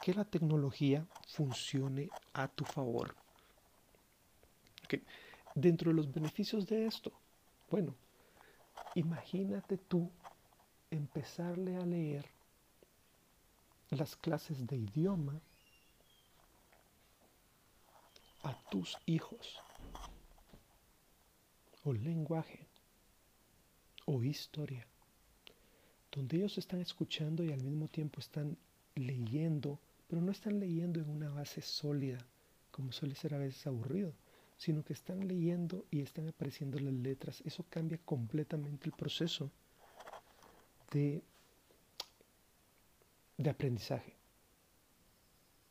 que 0.01 0.13
la 0.13 0.25
tecnología 0.25 1.07
funcione 1.25 2.11
a 2.33 2.49
tu 2.49 2.65
favor. 2.65 3.15
Dentro 5.55 5.91
de 5.91 5.95
los 5.95 6.11
beneficios 6.11 6.67
de 6.67 6.85
esto, 6.85 7.13
bueno, 7.71 7.95
imagínate 8.93 9.77
tú 9.77 10.11
empezarle 10.91 11.77
a 11.77 11.85
leer 11.85 12.25
las 13.89 14.17
clases 14.17 14.67
de 14.67 14.75
idioma 14.75 15.39
a 18.43 18.53
tus 18.69 18.97
hijos 19.05 19.61
o 21.85 21.93
lenguaje 21.93 22.62
o 24.05 24.23
historia, 24.23 24.85
donde 26.11 26.37
ellos 26.37 26.57
están 26.57 26.81
escuchando 26.81 27.43
y 27.43 27.51
al 27.51 27.63
mismo 27.63 27.87
tiempo 27.87 28.19
están 28.19 28.57
leyendo, 28.95 29.79
pero 30.07 30.21
no 30.21 30.31
están 30.31 30.59
leyendo 30.59 30.99
en 30.99 31.09
una 31.09 31.29
base 31.29 31.61
sólida, 31.61 32.25
como 32.71 32.91
suele 32.91 33.15
ser 33.15 33.33
a 33.33 33.39
veces 33.39 33.65
aburrido, 33.67 34.13
sino 34.57 34.83
que 34.83 34.93
están 34.93 35.27
leyendo 35.27 35.85
y 35.91 36.01
están 36.01 36.27
apareciendo 36.27 36.79
las 36.79 36.93
letras. 36.93 37.41
Eso 37.45 37.65
cambia 37.69 37.97
completamente 38.05 38.85
el 38.85 38.93
proceso 38.93 39.51
de, 40.91 41.23
de 43.37 43.49
aprendizaje. 43.49 44.15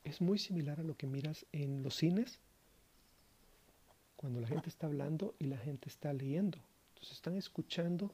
Es 0.05 0.21
muy 0.21 0.39
similar 0.39 0.81
a 0.81 0.83
lo 0.83 0.97
que 0.97 1.07
miras 1.07 1.47
en 1.53 1.83
los 1.83 1.97
cines, 1.97 2.41
cuando 4.17 4.41
la 4.41 4.49
gente 4.49 4.69
está 4.69 4.87
hablando 4.87 5.35
y 5.39 5.47
la 5.47 5.59
gente 5.59 5.89
está 5.89 6.13
leyendo. 6.13 6.59
Entonces 6.91 7.17
están 7.17 7.37
escuchando 7.37 8.13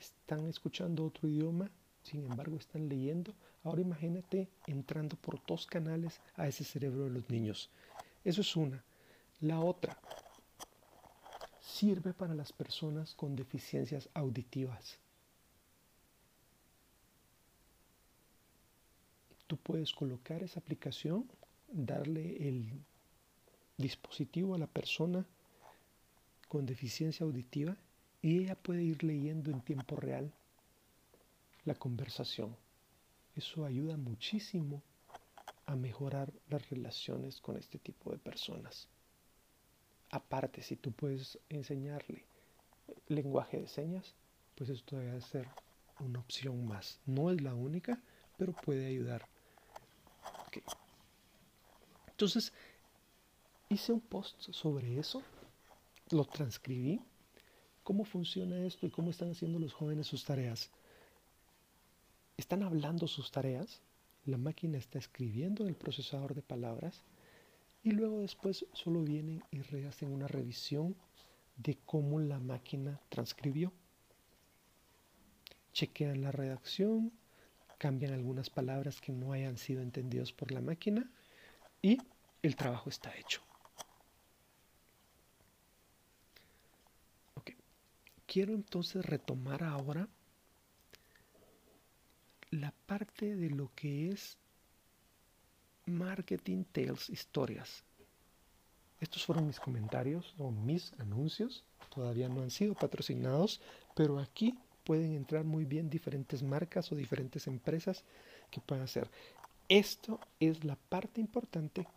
están 0.00 0.46
escuchando 0.46 1.04
otro 1.04 1.28
idioma, 1.28 1.70
sin 2.02 2.24
embargo 2.24 2.56
están 2.56 2.88
leyendo. 2.88 3.34
Ahora 3.62 3.82
imagínate 3.82 4.48
entrando 4.66 5.16
por 5.16 5.44
dos 5.46 5.66
canales 5.66 6.20
a 6.36 6.48
ese 6.48 6.64
cerebro 6.64 7.04
de 7.04 7.10
los 7.10 7.28
niños. 7.28 7.70
Eso 8.24 8.40
es 8.40 8.56
una. 8.56 8.82
La 9.40 9.60
otra, 9.60 9.98
sirve 11.60 12.12
para 12.12 12.34
las 12.34 12.52
personas 12.52 13.14
con 13.14 13.36
deficiencias 13.36 14.08
auditivas. 14.14 14.98
Tú 19.46 19.56
puedes 19.56 19.92
colocar 19.92 20.42
esa 20.42 20.60
aplicación, 20.60 21.28
darle 21.68 22.48
el 22.48 22.70
dispositivo 23.76 24.54
a 24.54 24.58
la 24.58 24.66
persona 24.66 25.26
con 26.48 26.66
deficiencia 26.66 27.24
auditiva 27.24 27.76
y 28.22 28.38
ella 28.38 28.54
puede 28.54 28.82
ir 28.82 29.02
leyendo 29.02 29.50
en 29.50 29.60
tiempo 29.60 29.96
real 29.96 30.32
la 31.64 31.74
conversación. 31.74 32.56
Eso 33.34 33.64
ayuda 33.64 33.96
muchísimo 33.96 34.82
a 35.66 35.76
mejorar 35.76 36.32
las 36.48 36.68
relaciones 36.68 37.40
con 37.40 37.56
este 37.56 37.78
tipo 37.78 38.10
de 38.10 38.18
personas. 38.18 38.88
Aparte, 40.10 40.62
si 40.62 40.76
tú 40.76 40.92
puedes 40.92 41.38
enseñarle 41.48 42.24
lenguaje 43.06 43.58
de 43.60 43.68
señas, 43.68 44.14
pues 44.56 44.70
esto 44.70 44.96
debe 44.96 45.20
ser 45.20 45.48
una 46.00 46.18
opción 46.18 46.66
más. 46.66 46.98
No 47.06 47.30
es 47.30 47.40
la 47.40 47.54
única, 47.54 48.00
pero 48.36 48.52
puede 48.52 48.86
ayudar. 48.86 49.26
Entonces, 52.08 52.52
hice 53.68 53.92
un 53.92 54.00
post 54.00 54.50
sobre 54.50 54.98
eso, 54.98 55.22
lo 56.10 56.24
transcribí 56.24 57.00
¿Cómo 57.90 58.04
funciona 58.04 58.64
esto 58.64 58.86
y 58.86 58.90
cómo 58.90 59.10
están 59.10 59.32
haciendo 59.32 59.58
los 59.58 59.72
jóvenes 59.72 60.06
sus 60.06 60.24
tareas? 60.24 60.70
Están 62.36 62.62
hablando 62.62 63.08
sus 63.08 63.32
tareas, 63.32 63.82
la 64.26 64.38
máquina 64.38 64.78
está 64.78 65.00
escribiendo 65.00 65.64
en 65.64 65.70
el 65.70 65.74
procesador 65.74 66.36
de 66.36 66.40
palabras 66.40 67.02
y 67.82 67.90
luego 67.90 68.20
después 68.20 68.64
solo 68.74 69.02
vienen 69.02 69.42
y 69.50 69.58
hacen 69.86 70.12
una 70.12 70.28
revisión 70.28 70.94
de 71.56 71.78
cómo 71.84 72.20
la 72.20 72.38
máquina 72.38 73.00
transcribió. 73.08 73.72
Chequean 75.72 76.22
la 76.22 76.30
redacción, 76.30 77.10
cambian 77.76 78.12
algunas 78.12 78.50
palabras 78.50 79.00
que 79.00 79.10
no 79.10 79.32
hayan 79.32 79.58
sido 79.58 79.82
entendidas 79.82 80.30
por 80.30 80.52
la 80.52 80.60
máquina 80.60 81.10
y 81.82 81.98
el 82.40 82.54
trabajo 82.54 82.88
está 82.88 83.12
hecho. 83.18 83.42
Quiero 88.30 88.54
entonces 88.54 89.04
retomar 89.04 89.64
ahora 89.64 90.08
la 92.52 92.72
parte 92.86 93.34
de 93.34 93.50
lo 93.50 93.72
que 93.74 94.10
es 94.10 94.38
marketing 95.86 96.62
tales 96.70 97.10
historias. 97.10 97.82
Estos 99.00 99.24
fueron 99.24 99.48
mis 99.48 99.58
comentarios 99.58 100.32
o 100.38 100.52
mis 100.52 100.92
anuncios. 101.00 101.64
Todavía 101.92 102.28
no 102.28 102.42
han 102.42 102.52
sido 102.52 102.74
patrocinados, 102.74 103.60
pero 103.96 104.20
aquí 104.20 104.56
pueden 104.84 105.16
entrar 105.16 105.44
muy 105.44 105.64
bien 105.64 105.90
diferentes 105.90 106.44
marcas 106.44 106.92
o 106.92 106.94
diferentes 106.94 107.48
empresas 107.48 108.04
que 108.48 108.60
puedan 108.60 108.84
hacer. 108.84 109.10
Esto 109.68 110.20
es 110.38 110.62
la 110.62 110.76
parte 110.76 111.20
importante 111.20 111.88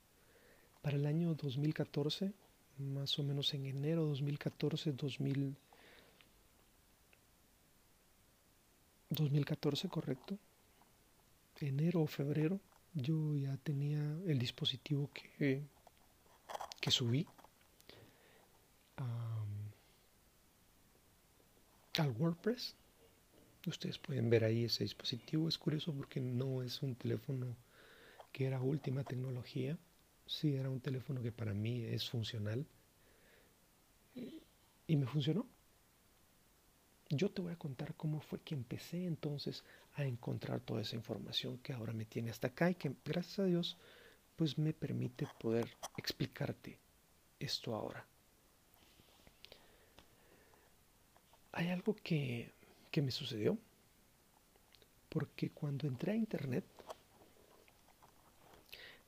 Para 0.84 0.98
el 0.98 1.08
año 1.08 1.34
2014, 1.34 2.32
más 2.78 3.18
o 3.18 3.24
menos 3.24 3.52
en 3.54 3.66
enero 3.66 4.06
2014, 4.06 4.94
2000, 4.94 5.56
2014, 9.16 9.90
correcto. 9.90 10.38
Enero 11.60 12.02
o 12.02 12.08
febrero, 12.08 12.60
yo 12.94 13.36
ya 13.36 13.56
tenía 13.58 14.02
el 14.28 14.38
dispositivo 14.40 15.10
que, 15.14 15.64
que 16.82 16.92
subí 16.92 17.26
al 22.02 22.12
WordPress. 22.12 22.76
Ustedes 23.66 23.98
pueden 23.98 24.30
ver 24.30 24.44
ahí 24.44 24.66
ese 24.66 24.84
dispositivo. 24.84 25.48
Es 25.48 25.58
curioso 25.58 25.94
porque 25.94 26.20
no 26.20 26.64
es 26.64 26.82
un 26.82 26.96
teléfono 26.96 27.56
que 28.32 28.46
era 28.46 28.62
última 28.62 29.04
tecnología. 29.04 29.78
Sí, 30.26 30.56
era 30.56 30.70
un 30.70 30.82
teléfono 30.82 31.22
que 31.22 31.32
para 31.32 31.54
mí 31.54 31.84
es 31.84 32.10
funcional. 32.10 32.66
Y 34.88 34.96
me 34.96 35.06
funcionó. 35.06 35.48
Yo 37.16 37.30
te 37.30 37.44
voy 37.44 37.54
a 37.54 37.60
contar 37.60 37.94
cómo 37.94 38.22
fue 38.22 38.42
que 38.42 38.56
empecé 38.56 39.06
entonces 39.06 39.64
a 39.94 40.04
encontrar 40.04 40.62
toda 40.62 40.82
esa 40.82 40.96
información 40.96 41.60
que 41.60 41.72
ahora 41.72 41.94
me 41.94 42.06
tiene 42.06 42.32
hasta 42.32 42.48
acá 42.48 42.72
y 42.72 42.76
que 42.76 42.96
gracias 43.06 43.40
a 43.40 43.44
Dios 43.44 43.78
pues 44.36 44.58
me 44.58 44.74
permite 44.74 45.28
poder 45.40 45.70
explicarte 45.96 46.80
esto 47.40 47.76
ahora. 47.76 48.04
Hay 51.52 51.70
algo 51.70 51.96
que, 52.04 52.52
que 52.90 53.04
me 53.04 53.12
sucedió 53.12 53.60
porque 55.10 55.52
cuando 55.52 55.86
entré 55.88 56.14
a 56.14 56.16
internet 56.16 56.66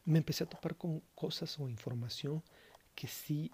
me 0.06 0.20
empecé 0.20 0.44
a 0.44 0.50
topar 0.50 0.76
con 0.76 1.00
cosas 1.16 1.60
o 1.60 1.68
información 1.68 2.44
que 2.94 3.08
sí, 3.08 3.52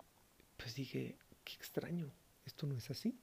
pues 0.58 0.76
dije, 0.76 1.16
qué 1.46 1.54
extraño, 1.54 2.12
esto 2.46 2.68
no 2.68 2.76
es 2.76 2.92
así. 2.92 3.18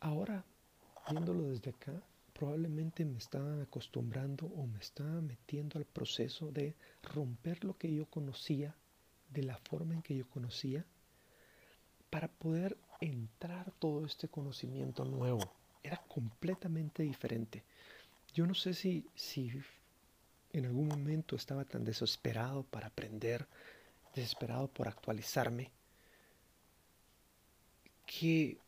Ahora, 0.00 0.44
viéndolo 1.10 1.50
desde 1.50 1.70
acá, 1.70 1.92
probablemente 2.32 3.04
me 3.04 3.18
estaba 3.18 3.62
acostumbrando 3.62 4.46
o 4.46 4.66
me 4.66 4.78
estaba 4.78 5.20
metiendo 5.20 5.78
al 5.78 5.84
proceso 5.84 6.50
de 6.50 6.74
romper 7.02 7.64
lo 7.64 7.76
que 7.76 7.92
yo 7.94 8.06
conocía, 8.06 8.74
de 9.28 9.42
la 9.42 9.58
forma 9.58 9.94
en 9.94 10.02
que 10.02 10.16
yo 10.16 10.26
conocía, 10.28 10.86
para 12.08 12.28
poder 12.28 12.78
entrar 13.00 13.70
todo 13.72 14.06
este 14.06 14.28
conocimiento 14.28 15.04
nuevo. 15.04 15.52
Era 15.82 15.98
completamente 16.08 17.02
diferente. 17.02 17.62
Yo 18.32 18.46
no 18.46 18.54
sé 18.54 18.72
si, 18.72 19.06
si 19.14 19.52
en 20.54 20.64
algún 20.64 20.88
momento 20.88 21.36
estaba 21.36 21.66
tan 21.66 21.84
desesperado 21.84 22.62
para 22.62 22.86
aprender, 22.86 23.46
desesperado 24.14 24.66
por 24.68 24.88
actualizarme, 24.88 25.70
que 28.06 28.58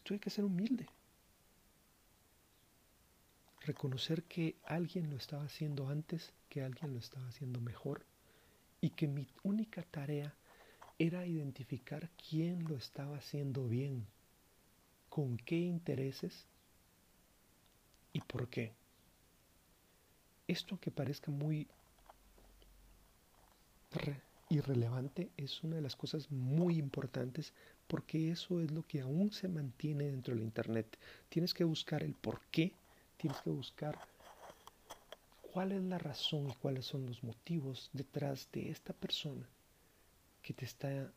tuve 0.00 0.18
que 0.18 0.30
ser 0.30 0.44
humilde. 0.44 0.86
Reconocer 3.60 4.22
que 4.24 4.56
alguien 4.64 5.10
lo 5.10 5.16
estaba 5.16 5.44
haciendo 5.44 5.88
antes, 5.88 6.32
que 6.48 6.62
alguien 6.62 6.92
lo 6.92 6.98
estaba 6.98 7.26
haciendo 7.28 7.60
mejor 7.60 8.04
y 8.80 8.90
que 8.90 9.08
mi 9.08 9.28
única 9.42 9.82
tarea 9.82 10.34
era 10.98 11.26
identificar 11.26 12.10
quién 12.28 12.64
lo 12.68 12.76
estaba 12.76 13.18
haciendo 13.18 13.68
bien, 13.68 14.06
con 15.08 15.36
qué 15.36 15.56
intereses 15.58 16.46
y 18.12 18.20
por 18.20 18.48
qué. 18.48 18.72
Esto 20.46 20.78
que 20.80 20.90
parezca 20.90 21.30
muy 21.30 21.68
irrelevante 24.48 25.30
es 25.36 25.62
una 25.62 25.76
de 25.76 25.82
las 25.82 25.96
cosas 25.96 26.30
muy 26.30 26.78
importantes 26.78 27.52
porque 27.88 28.30
eso 28.30 28.60
es 28.60 28.70
lo 28.70 28.86
que 28.86 29.00
aún 29.00 29.32
se 29.32 29.48
mantiene 29.48 30.04
dentro 30.04 30.34
del 30.34 30.44
Internet. 30.44 30.98
Tienes 31.28 31.54
que 31.54 31.64
buscar 31.64 32.02
el 32.02 32.14
por 32.14 32.40
qué, 32.50 32.72
tienes 33.16 33.40
que 33.40 33.50
buscar 33.50 33.98
cuál 35.52 35.72
es 35.72 35.82
la 35.82 35.98
razón 35.98 36.50
y 36.50 36.54
cuáles 36.54 36.86
son 36.86 37.06
los 37.06 37.24
motivos 37.24 37.90
detrás 37.92 38.48
de 38.52 38.70
esta 38.70 38.92
persona 38.92 39.48
que 40.42 40.54
te 40.54 40.64
está 40.64 41.10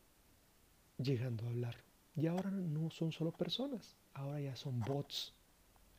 llegando 0.98 1.44
a 1.44 1.50
hablar. 1.50 1.76
Y 2.16 2.26
ahora 2.26 2.50
no 2.50 2.90
son 2.90 3.12
solo 3.12 3.32
personas, 3.32 3.96
ahora 4.14 4.40
ya 4.40 4.56
son 4.56 4.80
bots. 4.80 5.34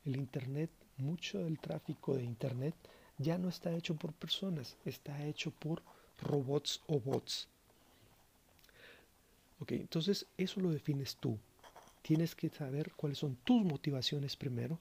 El 0.05 0.17
Internet, 0.17 0.69
mucho 0.97 1.39
del 1.39 1.59
tráfico 1.59 2.15
de 2.15 2.23
Internet 2.23 2.75
ya 3.17 3.37
no 3.37 3.49
está 3.49 3.73
hecho 3.73 3.95
por 3.95 4.13
personas, 4.13 4.75
está 4.85 5.23
hecho 5.25 5.51
por 5.51 5.81
robots 6.21 6.81
o 6.87 6.99
bots. 6.99 7.47
Ok, 9.59 9.71
entonces 9.73 10.27
eso 10.37 10.59
lo 10.61 10.71
defines 10.71 11.17
tú. 11.17 11.39
Tienes 12.01 12.35
que 12.35 12.49
saber 12.49 12.93
cuáles 12.93 13.17
son 13.19 13.35
tus 13.37 13.63
motivaciones 13.63 14.35
primero, 14.35 14.79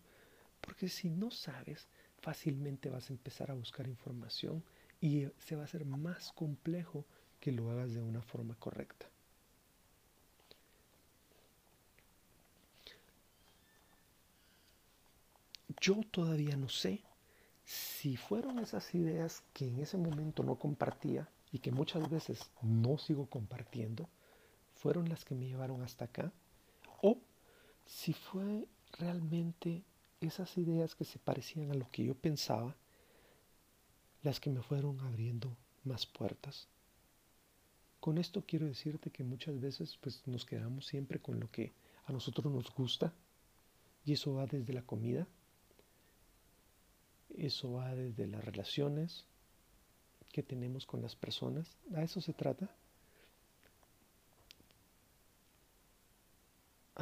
porque 0.61 0.88
si 0.88 1.11
no 1.11 1.30
sabes, 1.30 1.88
fácilmente 2.20 2.90
vas 2.90 3.11
a 3.11 3.12
empezar 3.12 3.50
a 3.50 3.54
buscar 3.54 3.87
información 3.87 4.64
y 5.00 5.26
se 5.38 5.56
va 5.56 5.62
a 5.62 5.64
hacer 5.66 5.85
más 5.85 6.32
complejo 6.32 7.04
que 7.40 7.52
lo 7.52 7.70
hagas 7.70 7.92
de 7.94 8.02
una 8.02 8.22
forma 8.22 8.54
correcta. 8.56 9.06
Yo 15.80 16.00
todavía 16.11 16.56
no 16.56 16.68
sé 16.68 17.02
si 17.64 18.16
fueron 18.16 18.58
esas 18.61 18.94
ideas 18.94 19.42
que 19.52 19.66
en 19.68 19.80
ese 19.80 19.96
momento 19.96 20.44
no 20.44 20.56
compartía 20.56 21.28
y 21.50 21.58
que 21.58 21.72
muchas 21.72 22.08
veces 22.08 22.50
no 22.62 22.98
sigo 22.98 23.26
compartiendo, 23.26 24.08
fueron 24.83 25.09
las 25.09 25.25
que 25.25 25.35
me 25.35 25.47
llevaron 25.47 25.83
hasta 25.83 26.07
acá, 26.07 26.33
o 27.01 27.18
si 27.87 28.12
fue 28.12 28.66
realmente 28.99 29.83
esas 30.21 30.57
ideas 30.59 30.95
que 30.95 31.05
se 31.05 31.18
parecían 31.18 31.71
a 31.71 31.75
lo 31.75 31.90
que 31.90 32.05
yo 32.05 32.14
pensaba, 32.14 32.77
las 34.23 34.38
que 34.40 34.51
me 34.51 34.62
fueron 34.62 35.01
abriendo 35.01 35.57
más 35.85 36.07
puertas. 36.07 36.68
Con 38.01 38.18
esto 38.18 38.45
quiero 38.47 38.66
decirte 38.66 39.11
que 39.11 39.25
muchas 39.25 39.61
veces 39.61 39.99
pues 40.01 40.27
nos 40.27 40.45
quedamos 40.45 40.87
siempre 40.87 41.21
con 41.21 41.40
lo 41.40 41.51
que 41.51 41.73
a 42.07 42.12
nosotros 42.12 42.53
nos 42.53 42.73
gusta 42.75 43.12
y 44.05 44.12
eso 44.12 44.35
va 44.35 44.47
desde 44.47 44.73
la 44.73 44.83
comida 44.83 45.27
eso 47.37 47.73
va 47.73 47.95
desde 47.95 48.27
las 48.27 48.45
relaciones 48.45 49.25
que 50.33 50.42
tenemos 50.42 50.87
con 50.87 51.03
las 51.03 51.16
personas. 51.16 51.77
A 51.95 52.03
eso 52.03 52.21
se 52.21 52.33
trata. 52.33 52.71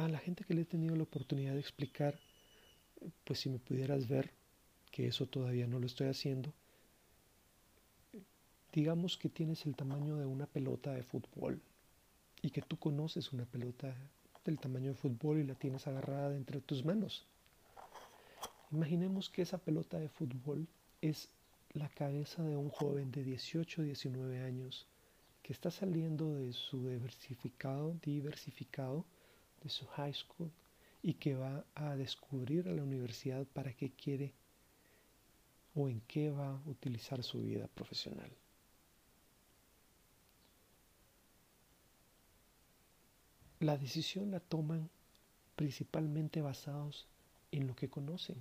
A 0.01 0.07
la 0.07 0.17
gente 0.17 0.43
que 0.43 0.55
le 0.55 0.61
he 0.61 0.65
tenido 0.65 0.95
la 0.95 1.03
oportunidad 1.03 1.53
de 1.53 1.59
explicar, 1.59 2.19
pues 3.23 3.39
si 3.39 3.51
me 3.51 3.59
pudieras 3.59 4.07
ver, 4.07 4.31
que 4.89 5.05
eso 5.05 5.27
todavía 5.27 5.67
no 5.67 5.77
lo 5.77 5.85
estoy 5.85 6.07
haciendo, 6.07 6.51
digamos 8.73 9.15
que 9.15 9.29
tienes 9.29 9.63
el 9.67 9.75
tamaño 9.75 10.15
de 10.15 10.25
una 10.25 10.47
pelota 10.47 10.91
de 10.91 11.03
fútbol 11.03 11.61
y 12.41 12.49
que 12.49 12.63
tú 12.63 12.77
conoces 12.77 13.31
una 13.31 13.45
pelota 13.45 13.95
del 14.43 14.57
tamaño 14.57 14.89
de 14.89 14.95
fútbol 14.95 15.37
y 15.37 15.43
la 15.43 15.53
tienes 15.53 15.85
agarrada 15.85 16.35
entre 16.35 16.61
tus 16.61 16.83
manos. 16.83 17.27
Imaginemos 18.71 19.29
que 19.29 19.43
esa 19.43 19.59
pelota 19.59 19.99
de 19.99 20.09
fútbol 20.09 20.67
es 21.01 21.29
la 21.73 21.89
cabeza 21.89 22.41
de 22.41 22.57
un 22.57 22.69
joven 22.69 23.11
de 23.11 23.23
18 23.23 23.81
o 23.81 23.85
19 23.85 24.41
años 24.41 24.87
que 25.43 25.53
está 25.53 25.69
saliendo 25.69 26.33
de 26.33 26.53
su 26.53 26.89
diversificado, 26.89 27.95
diversificado, 28.01 29.05
de 29.63 29.69
su 29.69 29.85
high 29.87 30.13
school 30.13 30.51
y 31.03 31.15
que 31.15 31.35
va 31.35 31.63
a 31.75 31.95
descubrir 31.95 32.67
a 32.67 32.73
la 32.73 32.83
universidad 32.83 33.45
para 33.47 33.73
qué 33.73 33.91
quiere 33.91 34.33
o 35.75 35.87
en 35.89 36.01
qué 36.01 36.29
va 36.31 36.49
a 36.49 36.61
utilizar 36.69 37.23
su 37.23 37.41
vida 37.41 37.67
profesional. 37.67 38.31
La 43.59 43.77
decisión 43.77 44.31
la 44.31 44.39
toman 44.39 44.89
principalmente 45.55 46.41
basados 46.41 47.07
en 47.51 47.67
lo 47.67 47.75
que 47.75 47.89
conocen. 47.89 48.37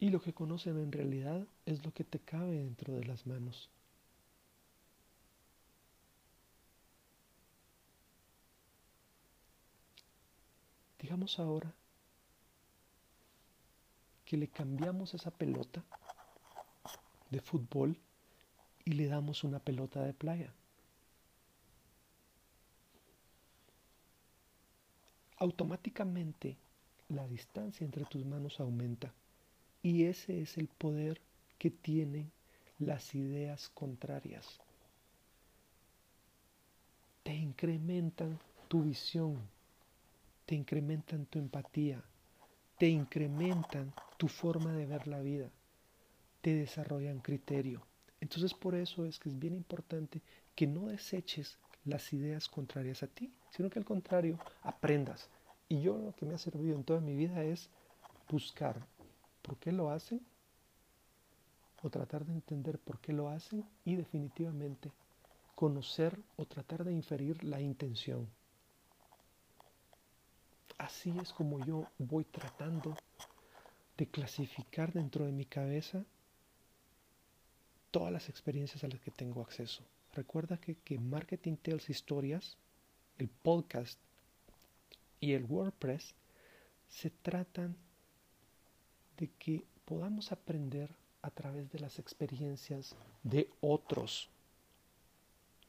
Y 0.00 0.10
lo 0.10 0.20
que 0.20 0.32
conocen 0.32 0.78
en 0.78 0.90
realidad 0.90 1.46
es 1.64 1.84
lo 1.84 1.92
que 1.92 2.02
te 2.02 2.18
cabe 2.18 2.56
dentro 2.56 2.94
de 2.94 3.04
las 3.04 3.24
manos. 3.26 3.70
Digamos 11.12 11.38
ahora 11.38 11.70
que 14.24 14.38
le 14.38 14.48
cambiamos 14.48 15.12
esa 15.12 15.30
pelota 15.30 15.84
de 17.28 17.38
fútbol 17.38 17.98
y 18.86 18.92
le 18.92 19.08
damos 19.08 19.44
una 19.44 19.58
pelota 19.58 20.00
de 20.00 20.14
playa. 20.14 20.54
Automáticamente 25.36 26.56
la 27.10 27.28
distancia 27.28 27.84
entre 27.84 28.06
tus 28.06 28.24
manos 28.24 28.58
aumenta 28.58 29.12
y 29.82 30.04
ese 30.04 30.40
es 30.40 30.56
el 30.56 30.68
poder 30.68 31.20
que 31.58 31.70
tienen 31.70 32.32
las 32.78 33.14
ideas 33.14 33.68
contrarias. 33.74 34.62
Te 37.22 37.34
incrementan 37.34 38.38
tu 38.68 38.84
visión, 38.84 39.36
te 40.46 40.54
incrementan 40.54 41.26
tu 41.26 41.38
empatía, 41.38 42.02
te 42.78 42.88
incrementan 42.88 43.92
tu 44.16 44.28
forma 44.28 44.72
de 44.72 44.86
ver 44.86 45.06
la 45.06 45.20
vida, 45.20 45.50
te 46.40 46.54
desarrollan 46.54 47.20
criterio. 47.20 47.82
Entonces 48.20 48.54
por 48.54 48.74
eso 48.74 49.04
es 49.04 49.18
que 49.18 49.28
es 49.28 49.38
bien 49.38 49.54
importante 49.54 50.22
que 50.54 50.66
no 50.66 50.86
deseches 50.86 51.58
las 51.84 52.12
ideas 52.12 52.48
contrarias 52.48 53.02
a 53.02 53.08
ti, 53.08 53.32
sino 53.50 53.70
que 53.70 53.78
al 53.78 53.84
contrario 53.84 54.38
aprendas. 54.62 55.28
Y 55.68 55.80
yo 55.80 55.98
lo 55.98 56.14
que 56.14 56.26
me 56.26 56.34
ha 56.34 56.38
servido 56.38 56.76
en 56.76 56.84
toda 56.84 57.00
mi 57.00 57.14
vida 57.14 57.42
es 57.44 57.68
buscar 58.28 58.86
por 59.42 59.56
qué 59.56 59.72
lo 59.72 59.90
hacen 59.90 60.20
o 61.82 61.90
tratar 61.90 62.24
de 62.24 62.32
entender 62.32 62.78
por 62.78 63.00
qué 63.00 63.12
lo 63.12 63.28
hacen 63.28 63.64
y 63.84 63.96
definitivamente 63.96 64.92
conocer 65.54 66.18
o 66.36 66.46
tratar 66.46 66.84
de 66.84 66.92
inferir 66.92 67.42
la 67.44 67.60
intención. 67.60 68.28
Así 70.82 71.14
es 71.22 71.32
como 71.32 71.64
yo 71.64 71.86
voy 71.98 72.24
tratando 72.24 72.96
de 73.96 74.04
clasificar 74.08 74.92
dentro 74.92 75.24
de 75.24 75.30
mi 75.30 75.44
cabeza 75.44 76.04
todas 77.92 78.12
las 78.12 78.28
experiencias 78.28 78.82
a 78.82 78.88
las 78.88 78.98
que 78.98 79.12
tengo 79.12 79.42
acceso. 79.42 79.84
Recuerda 80.12 80.56
que, 80.56 80.74
que 80.74 80.98
Marketing 80.98 81.54
Tales 81.54 81.88
Historias, 81.88 82.56
el 83.18 83.28
podcast 83.28 83.96
y 85.20 85.34
el 85.34 85.44
WordPress 85.44 86.16
se 86.88 87.10
tratan 87.10 87.76
de 89.18 89.30
que 89.38 89.64
podamos 89.84 90.32
aprender 90.32 90.90
a 91.22 91.30
través 91.30 91.70
de 91.70 91.78
las 91.78 92.00
experiencias 92.00 92.96
de 93.22 93.48
otros, 93.60 94.30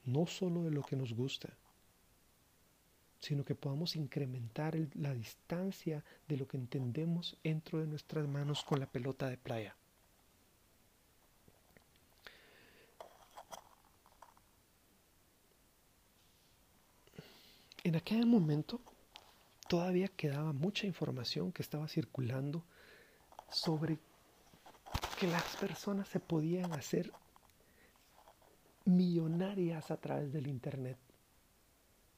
no 0.06 0.26
solo 0.26 0.64
de 0.64 0.72
lo 0.72 0.82
que 0.82 0.96
nos 0.96 1.14
gusta 1.14 1.56
sino 3.24 3.46
que 3.46 3.56
podamos 3.56 3.96
incrementar 3.96 4.76
la 4.96 5.14
distancia 5.14 6.04
de 6.28 6.36
lo 6.36 6.46
que 6.46 6.58
entendemos 6.58 7.38
dentro 7.42 7.80
de 7.80 7.88
nuestras 7.88 8.28
manos 8.28 8.66
con 8.66 8.82
la 8.82 8.86
pelota 8.86 9.30
de 9.30 9.38
playa. 9.38 9.78
En 17.86 17.96
aquel 17.96 18.26
momento 18.26 18.82
todavía 19.70 20.10
quedaba 20.10 20.52
mucha 20.52 20.86
información 20.86 21.54
que 21.54 21.62
estaba 21.62 21.88
circulando 21.88 22.66
sobre 23.50 24.00
que 25.18 25.28
las 25.28 25.56
personas 25.56 26.10
se 26.10 26.20
podían 26.20 26.74
hacer 26.74 27.10
millonarias 28.84 29.92
a 29.92 29.98
través 29.98 30.34
del 30.34 30.48
Internet. 30.48 30.98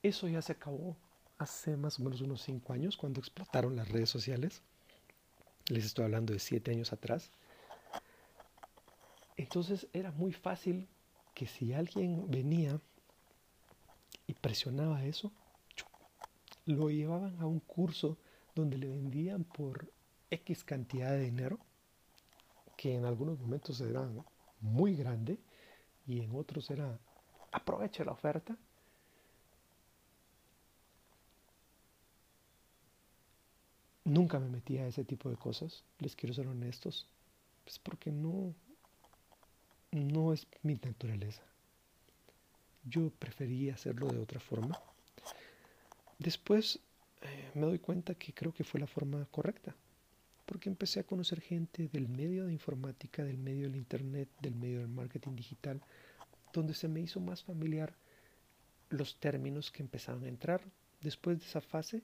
Eso 0.05 0.27
ya 0.27 0.39
se 0.43 0.51
acabó 0.51 0.95
hace 1.39 1.75
más 1.77 1.99
o 1.99 2.03
menos 2.03 2.21
unos 2.21 2.43
cinco 2.43 2.73
años 2.73 2.95
cuando 2.95 3.19
explotaron 3.19 3.75
las 3.75 3.89
redes 3.89 4.07
sociales. 4.07 4.61
Les 5.67 5.83
estoy 5.83 6.05
hablando 6.05 6.31
de 6.31 6.37
siete 6.37 6.69
años 6.69 6.93
atrás. 6.93 7.31
Entonces 9.35 9.87
era 9.93 10.11
muy 10.11 10.31
fácil 10.31 10.87
que 11.33 11.47
si 11.47 11.73
alguien 11.73 12.29
venía 12.29 12.79
y 14.27 14.35
presionaba 14.35 15.03
eso, 15.05 15.31
lo 16.67 16.91
llevaban 16.91 17.41
a 17.41 17.47
un 17.47 17.59
curso 17.59 18.15
donde 18.53 18.77
le 18.77 18.89
vendían 18.89 19.43
por 19.43 19.91
X 20.29 20.63
cantidad 20.63 21.09
de 21.09 21.21
dinero, 21.21 21.57
que 22.77 22.93
en 22.93 23.05
algunos 23.05 23.39
momentos 23.39 23.81
era 23.81 24.07
muy 24.61 24.95
grande 24.95 25.39
y 26.05 26.21
en 26.21 26.35
otros 26.35 26.69
era 26.69 26.99
aproveche 27.51 28.05
la 28.05 28.11
oferta 28.11 28.55
Nunca 34.05 34.39
me 34.39 34.49
metí 34.49 34.77
a 34.77 34.87
ese 34.87 35.03
tipo 35.03 35.29
de 35.29 35.35
cosas, 35.35 35.83
les 35.99 36.15
quiero 36.15 36.33
ser 36.35 36.47
honestos, 36.47 37.07
pues 37.63 37.79
porque 37.79 38.11
no, 38.11 38.53
no 39.91 40.31
es 40.31 40.47
mi 40.61 40.75
naturaleza. 40.75 41.41
Yo 42.83 43.09
prefería 43.09 43.73
hacerlo 43.73 44.07
de 44.07 44.19
otra 44.19 44.39
forma. 44.39 44.79
Después 46.19 46.79
eh, 47.21 47.51
me 47.55 47.65
doy 47.65 47.79
cuenta 47.79 48.13
que 48.13 48.31
creo 48.31 48.53
que 48.53 48.63
fue 48.63 48.79
la 48.79 48.85
forma 48.85 49.25
correcta, 49.31 49.75
porque 50.45 50.69
empecé 50.69 50.99
a 50.99 51.07
conocer 51.07 51.41
gente 51.41 51.89
del 51.91 52.07
medio 52.07 52.45
de 52.45 52.53
informática, 52.53 53.23
del 53.23 53.39
medio 53.39 53.63
del 53.63 53.75
internet, 53.75 54.29
del 54.39 54.53
medio 54.53 54.79
del 54.79 54.87
marketing 54.87 55.35
digital, 55.35 55.81
donde 56.53 56.75
se 56.75 56.87
me 56.87 57.01
hizo 57.01 57.19
más 57.19 57.43
familiar 57.43 57.95
los 58.89 59.19
términos 59.19 59.71
que 59.71 59.81
empezaban 59.81 60.23
a 60.25 60.29
entrar. 60.29 60.61
Después 61.01 61.39
de 61.39 61.45
esa 61.45 61.61
fase, 61.61 62.03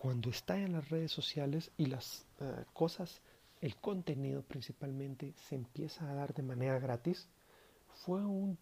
cuando 0.00 0.30
está 0.30 0.56
en 0.56 0.72
las 0.72 0.90
redes 0.90 1.10
sociales 1.10 1.72
y 1.76 1.86
las 1.86 2.24
eh, 2.40 2.64
cosas, 2.72 3.20
el 3.60 3.74
contenido 3.74 4.42
principalmente 4.42 5.34
se 5.48 5.56
empieza 5.56 6.08
a 6.08 6.14
dar 6.14 6.32
de 6.34 6.44
manera 6.44 6.78
gratis, 6.78 7.26
fue 8.04 8.24
un 8.24 8.56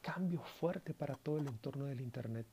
cambio 0.00 0.42
fuerte 0.42 0.94
para 0.94 1.14
todo 1.14 1.38
el 1.38 1.46
entorno 1.46 1.84
del 1.84 2.00
Internet. 2.00 2.44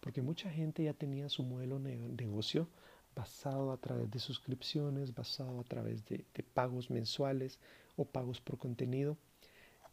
Porque 0.00 0.22
mucha 0.22 0.50
gente 0.50 0.84
ya 0.84 0.94
tenía 0.94 1.28
su 1.28 1.42
modelo 1.42 1.78
de 1.78 1.96
negocio 1.96 2.66
basado 3.14 3.72
a 3.72 3.76
través 3.76 4.10
de 4.10 4.18
suscripciones, 4.18 5.14
basado 5.14 5.60
a 5.60 5.64
través 5.64 6.06
de, 6.06 6.24
de 6.34 6.42
pagos 6.42 6.90
mensuales 6.90 7.58
o 7.94 8.06
pagos 8.06 8.40
por 8.40 8.56
contenido. 8.56 9.18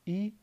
Y 0.05 0.35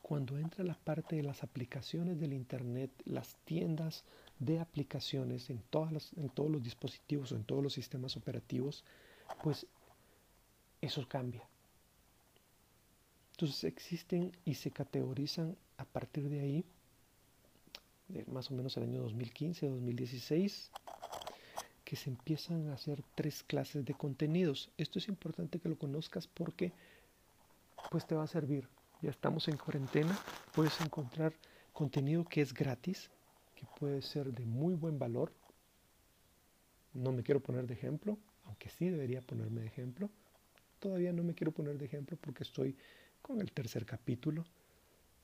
cuando 0.00 0.38
entra 0.38 0.64
la 0.64 0.78
parte 0.78 1.16
de 1.16 1.24
las 1.24 1.42
aplicaciones 1.42 2.18
del 2.18 2.32
Internet, 2.32 2.90
las 3.04 3.36
tiendas 3.44 4.04
de 4.38 4.60
aplicaciones 4.60 5.50
en, 5.50 5.58
todas 5.70 6.12
en 6.16 6.28
todos 6.30 6.50
los 6.50 6.62
dispositivos 6.62 7.32
o 7.32 7.36
en 7.36 7.44
todos 7.44 7.62
los 7.62 7.72
sistemas 7.72 8.16
operativos, 8.16 8.84
pues 9.42 9.66
eso 10.80 11.06
cambia. 11.08 11.48
Entonces 13.32 13.64
existen 13.64 14.32
y 14.44 14.54
se 14.54 14.70
categorizan 14.70 15.56
a 15.76 15.84
partir 15.84 16.28
de 16.28 16.40
ahí, 16.40 16.64
más 18.26 18.50
o 18.50 18.54
menos 18.54 18.76
el 18.76 18.84
año 18.84 19.02
2015, 19.02 19.68
2016, 19.68 20.70
que 21.84 21.96
se 21.96 22.10
empiezan 22.10 22.68
a 22.68 22.74
hacer 22.74 23.02
tres 23.14 23.42
clases 23.42 23.84
de 23.84 23.94
contenidos. 23.94 24.70
Esto 24.76 24.98
es 24.98 25.08
importante 25.08 25.58
que 25.58 25.68
lo 25.68 25.78
conozcas 25.78 26.26
porque 26.26 26.72
pues 27.90 28.06
te 28.06 28.14
va 28.14 28.24
a 28.24 28.26
servir. 28.26 28.68
Ya 29.02 29.10
estamos 29.10 29.46
en 29.48 29.56
cuarentena, 29.56 30.18
puedes 30.52 30.80
encontrar 30.80 31.32
contenido 31.72 32.24
que 32.24 32.40
es 32.40 32.52
gratis, 32.52 33.10
que 33.58 33.66
puede 33.76 34.02
ser 34.02 34.32
de 34.32 34.44
muy 34.44 34.74
buen 34.74 35.00
valor. 35.00 35.32
No 36.94 37.10
me 37.10 37.24
quiero 37.24 37.40
poner 37.40 37.66
de 37.66 37.74
ejemplo, 37.74 38.16
aunque 38.44 38.68
sí 38.68 38.88
debería 38.88 39.20
ponerme 39.20 39.62
de 39.62 39.66
ejemplo. 39.66 40.10
Todavía 40.78 41.12
no 41.12 41.24
me 41.24 41.34
quiero 41.34 41.50
poner 41.50 41.76
de 41.76 41.86
ejemplo 41.86 42.16
porque 42.20 42.44
estoy 42.44 42.76
con 43.20 43.40
el 43.40 43.50
tercer 43.50 43.84
capítulo. 43.84 44.44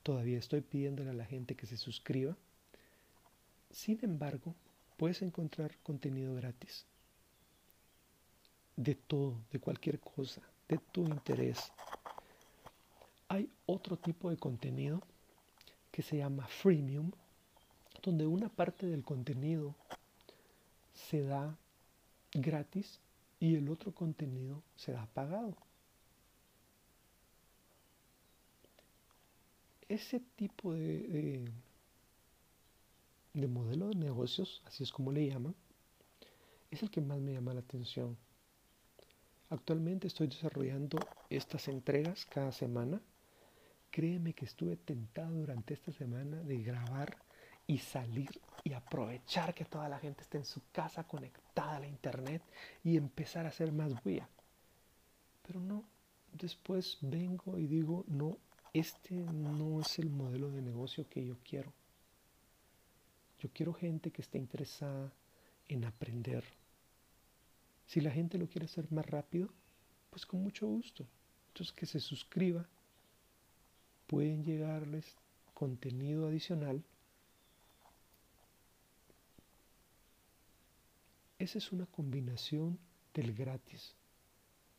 Todavía 0.03 0.37
estoy 0.37 0.59
pidiéndole 0.59 1.11
a 1.11 1.13
la 1.13 1.23
gente 1.23 1.55
que 1.55 1.65
se 1.65 1.77
suscriba. 1.77 2.35
Sin 3.71 3.99
embargo, 4.03 4.53
puedes 4.97 5.21
encontrar 5.21 5.77
contenido 5.81 6.35
gratis. 6.35 6.85
De 8.75 8.95
todo, 8.95 9.39
de 9.49 9.59
cualquier 9.59 10.01
cosa, 10.01 10.41
de 10.67 10.77
tu 10.91 11.05
interés. 11.05 11.71
Hay 13.29 13.49
otro 13.65 13.97
tipo 13.97 14.29
de 14.29 14.35
contenido 14.35 15.01
que 15.89 16.01
se 16.01 16.17
llama 16.17 16.45
freemium, 16.47 17.11
donde 18.05 18.27
una 18.27 18.49
parte 18.49 18.85
del 18.85 19.03
contenido 19.03 19.73
se 20.93 21.23
da 21.23 21.57
gratis 22.31 22.99
y 23.39 23.55
el 23.55 23.67
otro 23.67 23.93
contenido 23.93 24.61
será 24.75 25.07
pagado. 25.07 25.57
Ese 29.89 30.19
tipo 30.35 30.73
de, 30.73 31.51
de, 33.33 33.47
modelo 33.47 33.89
de 33.89 33.95
negocios, 33.95 34.61
así 34.65 34.83
es 34.83 34.91
como 34.91 35.11
le 35.11 35.27
llaman, 35.27 35.55
es 36.69 36.83
el 36.83 36.91
que 36.91 37.01
más 37.01 37.19
me 37.19 37.33
llama 37.33 37.55
la 37.55 37.61
atención. 37.61 38.15
Actualmente 39.49 40.07
estoy 40.07 40.27
desarrollando 40.27 40.99
estas 41.29 41.67
entregas 41.67 42.25
cada 42.25 42.51
semana. 42.51 43.01
Créeme 43.89 44.33
que 44.33 44.45
estuve 44.45 44.75
tentado 44.75 45.35
durante 45.37 45.73
esta 45.73 45.91
semana 45.91 46.37
de 46.41 46.61
grabar 46.63 47.24
y 47.67 47.77
salir 47.77 48.29
y 48.63 48.73
aprovechar 48.73 49.53
que 49.53 49.65
toda 49.65 49.87
la 49.87 49.99
gente 49.99 50.21
esté 50.21 50.37
en 50.37 50.45
su 50.45 50.61
casa 50.71 51.03
conectada 51.03 51.77
a 51.77 51.79
la 51.79 51.87
internet 51.87 52.41
y 52.83 52.97
empezar 52.97 53.45
a 53.45 53.49
hacer 53.49 53.71
más 53.71 53.93
bulla. 54.03 54.27
Pero 55.45 55.59
no, 55.59 55.83
después 56.33 56.97
vengo 57.01 57.57
y 57.59 57.67
digo, 57.67 58.03
no, 58.07 58.37
este 58.73 59.13
no 59.13 59.81
es 59.81 59.99
el 59.99 60.09
modelo 60.09 60.49
de 60.49 60.61
negocio 60.61 61.07
que 61.09 61.25
yo 61.25 61.37
quiero. 61.47 61.71
Yo 63.39 63.49
quiero 63.53 63.73
gente 63.73 64.11
que 64.11 64.21
esté 64.21 64.37
interesada 64.37 65.13
en 65.67 65.85
aprender. 65.85 66.43
Si 67.85 68.01
la 68.01 68.09
gente 68.09 68.39
lo 68.39 68.47
quiere 68.47 68.65
hacer 68.65 68.91
más 68.91 69.05
rápido, 69.05 69.49
pues 70.09 70.25
con 70.25 70.41
mucho 70.41 70.65
gusto. 70.65 71.05
Entonces 71.49 71.73
que 71.73 71.85
se 71.85 71.99
suscriba. 71.99 72.67
Pueden 74.07 74.43
llegarles 74.43 75.15
contenido 75.53 76.27
adicional 76.27 76.83
Esa 81.45 81.59
es 81.59 81.71
una 81.71 81.85
combinación 81.85 82.79
del 83.13 83.31
gratis 83.31 83.93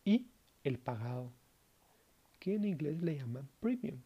y 0.04 0.26
el 0.64 0.80
pagado, 0.80 1.30
que 2.40 2.56
en 2.56 2.64
inglés 2.64 3.00
le 3.02 3.14
llaman 3.14 3.48
premium. 3.60 4.00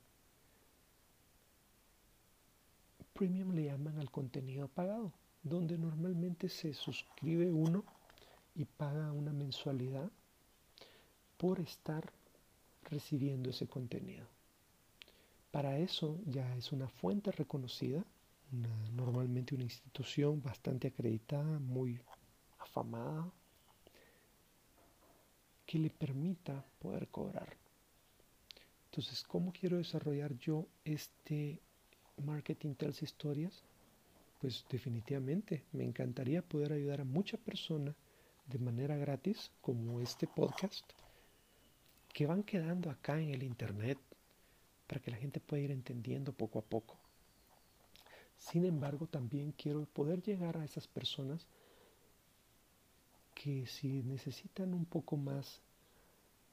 Premium 3.15 3.55
le 3.55 3.65
llaman 3.65 3.99
al 3.99 4.11
contenido 4.11 4.69
pagado, 4.69 5.11
donde 5.43 5.79
normalmente 5.79 6.51
se 6.51 6.75
suscribe 6.75 7.51
uno 7.51 7.83
y 8.55 8.67
paga 8.67 9.11
una 9.11 9.33
mensualidad 9.33 10.11
por 11.39 11.61
estar 11.61 12.13
recibiendo 12.91 13.49
ese 13.49 13.69
contenido. 13.69 14.27
Para 15.51 15.79
eso 15.79 16.21
ya 16.27 16.55
es 16.59 16.73
una 16.73 16.91
fuente 16.91 17.33
reconocida, 17.33 18.05
normalmente 18.95 19.55
una 19.55 19.65
institución 19.65 20.43
bastante 20.43 20.89
acreditada, 20.89 21.59
muy 21.59 21.99
afamada 22.71 23.29
que 25.67 25.79
le 25.79 25.91
permita 25.91 26.65
poder 26.79 27.09
cobrar. 27.09 27.57
Entonces, 28.87 29.23
¿cómo 29.25 29.53
quiero 29.53 29.77
desarrollar 29.77 30.37
yo 30.39 30.67
este 30.85 31.61
marketing 32.25 32.75
tales 32.75 33.03
historias? 33.03 33.65
Pues 34.41 34.65
definitivamente 34.69 35.65
me 35.73 35.85
encantaría 35.85 36.43
poder 36.43 36.73
ayudar 36.73 37.01
a 37.01 37.05
mucha 37.05 37.37
persona 37.37 37.95
de 38.47 38.59
manera 38.59 38.97
gratis, 38.97 39.51
como 39.61 40.01
este 40.01 40.27
podcast, 40.27 40.85
que 42.13 42.27
van 42.27 42.43
quedando 42.43 42.91
acá 42.91 43.21
en 43.21 43.31
el 43.31 43.43
internet 43.43 43.99
para 44.87 45.01
que 45.01 45.13
la 45.13 45.19
gente 45.19 45.39
pueda 45.39 45.63
ir 45.63 45.71
entendiendo 45.71 46.33
poco 46.33 46.59
a 46.59 46.63
poco. 46.63 46.99
Sin 48.39 48.65
embargo, 48.65 49.07
también 49.07 49.53
quiero 49.53 49.85
poder 49.85 50.23
llegar 50.23 50.57
a 50.57 50.65
esas 50.65 50.89
personas 50.89 51.47
que 53.35 53.67
si 53.67 54.03
necesitan 54.03 54.75
un 54.75 54.85
poco 54.85 55.17
más 55.17 55.61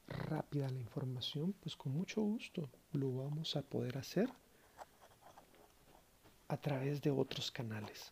rápida 0.07 0.69
la 0.69 0.79
información, 0.79 1.53
pues 1.53 1.75
con 1.75 1.91
mucho 1.91 2.21
gusto 2.21 2.69
lo 2.93 3.13
vamos 3.13 3.55
a 3.55 3.61
poder 3.61 3.97
hacer 3.97 4.29
a 6.47 6.57
través 6.57 7.01
de 7.01 7.11
otros 7.11 7.51
canales. 7.51 8.11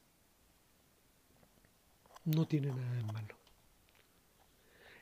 No 2.25 2.45
tiene 2.45 2.67
nada 2.67 2.93
de 2.93 3.03
malo. 3.03 3.35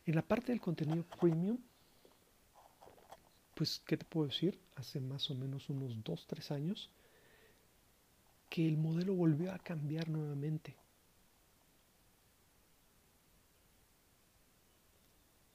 En 0.06 0.16
la 0.16 0.22
parte 0.22 0.52
del 0.52 0.62
contenido 0.62 1.04
premium, 1.20 1.58
pues, 3.56 3.82
¿qué 3.86 3.96
te 3.98 4.06
puedo 4.06 4.28
decir? 4.28 4.60
Hace 4.76 5.00
más 5.00 5.30
o 5.30 5.36
menos 5.36 5.70
unos 5.70 5.96
2-3 6.04 6.52
años 6.52 6.90
que 8.50 8.68
el 8.68 8.78
modelo 8.78 9.16
volvió 9.16 9.54
a 9.54 9.60
cambiar 9.60 10.10
nuevamente. 10.10 10.76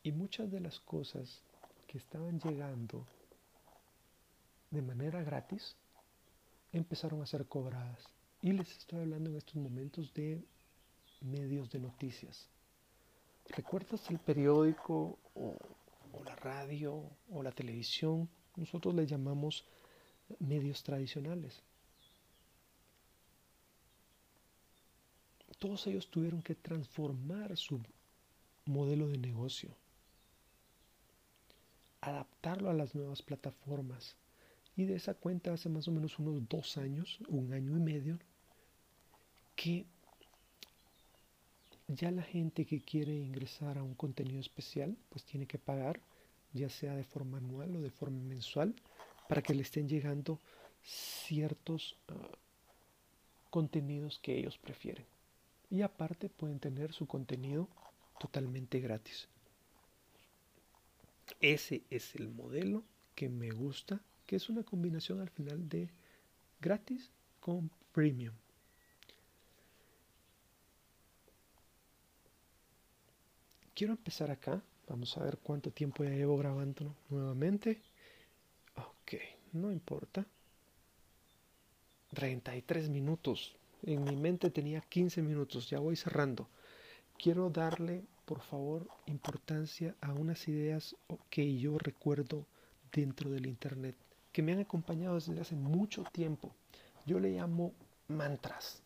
Y 0.03 0.13
muchas 0.13 0.51
de 0.51 0.61
las 0.61 0.79
cosas 0.81 1.43
que 1.87 1.99
estaban 1.99 2.39
llegando 2.41 3.07
de 4.71 4.83
manera 4.83 5.23
gratis 5.23 5.77
empezaron 6.73 7.23
a 7.23 7.27
ser 7.27 7.47
cobradas. 7.47 8.07
Y 8.43 8.53
les 8.53 8.71
estoy 8.77 9.01
hablando 9.01 9.31
en 9.31 9.37
estos 9.37 9.57
momentos 9.57 10.13
de 10.15 10.45
medios 11.21 11.71
de 11.71 11.81
noticias. 11.81 12.49
¿Recuerdas 13.49 14.09
el 14.11 14.19
periódico 14.19 15.19
o, 15.35 15.57
la 16.25 16.37
radio 16.37 17.03
o 17.31 17.43
la 17.43 17.51
televisión? 17.51 18.29
Nosotros 18.57 18.95
le 18.95 19.07
llamamos 19.07 19.65
medios 20.39 20.83
tradicionales. 20.83 21.63
Todos 25.59 25.87
ellos 25.89 26.09
tuvieron 26.09 26.43
que 26.43 26.55
transformar 26.55 27.57
su 27.57 27.81
modelo 28.67 29.09
de 29.09 29.19
negocio 29.19 29.75
adaptarlo 32.01 32.71
a 32.71 32.75
las 32.75 32.95
nuevas 32.95 33.23
plataformas. 33.23 34.17
Y 34.77 34.85
de 34.85 34.97
esa 34.97 35.15
cuenta 35.15 35.53
hace 35.53 35.69
más 35.69 35.89
o 35.89 35.93
menos 35.93 36.19
unos 36.19 36.49
dos 36.49 36.77
años, 36.77 37.19
un 37.29 37.53
año 37.53 37.77
y 37.77 37.81
medio, 37.81 38.19
que 39.57 39.87
ya 41.89 42.11
la 42.11 42.23
gente 42.23 42.65
que 42.65 42.81
quiere 42.81 43.15
ingresar 43.15 43.79
a 43.79 43.83
un 43.83 43.95
contenido 43.95 44.41
especial, 44.41 44.97
pues 45.09 45.25
tiene 45.25 45.47
que 45.47 45.59
pagar, 45.59 46.01
ya 46.53 46.69
sea 46.69 46.95
de 46.95 47.05
forma 47.05 47.39
anual 47.39 47.75
o 47.77 47.81
de 47.81 47.91
forma 47.91 48.23
mensual, 48.23 48.75
para 49.29 49.43
que 49.43 49.55
le 49.55 49.63
estén 49.63 49.89
llegando 49.89 50.39
ciertos 50.85 51.97
ah, 52.09 52.39
contenidos 53.51 54.19
que 54.19 54.39
ellos 54.39 54.59
prefieren. 54.59 55.07
Y 55.71 55.83
aparte 55.83 56.29
pueden 56.29 56.61
tener 56.61 56.93
su 56.93 57.07
contenido 57.07 57.69
totalmente 58.19 58.81
gratis. 58.81 59.29
Ese 61.41 61.83
es 61.91 62.15
el 62.15 62.29
modelo 62.29 62.85
que 63.15 63.29
me 63.29 63.51
gusta, 63.51 64.01
que 64.27 64.37
es 64.37 64.49
una 64.49 64.63
combinación 64.63 65.21
al 65.21 65.31
final 65.31 65.69
de 65.69 65.91
gratis 66.61 67.11
con 67.41 67.71
premium. 67.93 68.35
Quiero 73.75 73.93
empezar 73.93 74.31
acá. 74.31 74.61
Vamos 74.89 75.17
a 75.17 75.23
ver 75.23 75.39
cuánto 75.39 75.71
tiempo 75.71 76.03
ya 76.03 76.11
llevo 76.11 76.37
grabando 76.37 76.97
nuevamente. 77.11 77.81
Ok, 78.75 79.15
no 79.53 79.71
importa. 79.71 80.27
33 82.11 82.89
minutos. 82.89 83.55
En 83.83 84.03
mi 84.03 84.17
mente 84.17 84.51
tenía 84.51 84.81
15 84.81 85.23
minutos. 85.23 85.71
Ya 85.71 85.79
voy 85.79 85.95
cerrando. 85.95 86.49
Quiero 87.19 87.51
darle 87.51 88.05
por 88.29 88.43
favor, 88.43 88.87
importancia 89.07 89.97
a 90.03 90.13
unas 90.13 90.49
ideas 90.49 90.95
que 91.31 91.57
yo 91.57 91.79
recuerdo 91.79 92.45
dentro 92.93 93.31
del 93.31 93.47
Internet, 93.47 93.97
que 94.33 94.43
me 94.43 94.53
han 94.53 94.61
acompañado 94.61 95.15
desde 95.15 95.41
hace 95.41 95.57
mucho 95.57 96.05
tiempo. 96.13 96.55
Yo 97.07 97.21
le 97.21 97.31
llamo 97.31 97.73
mantras. 98.07 98.83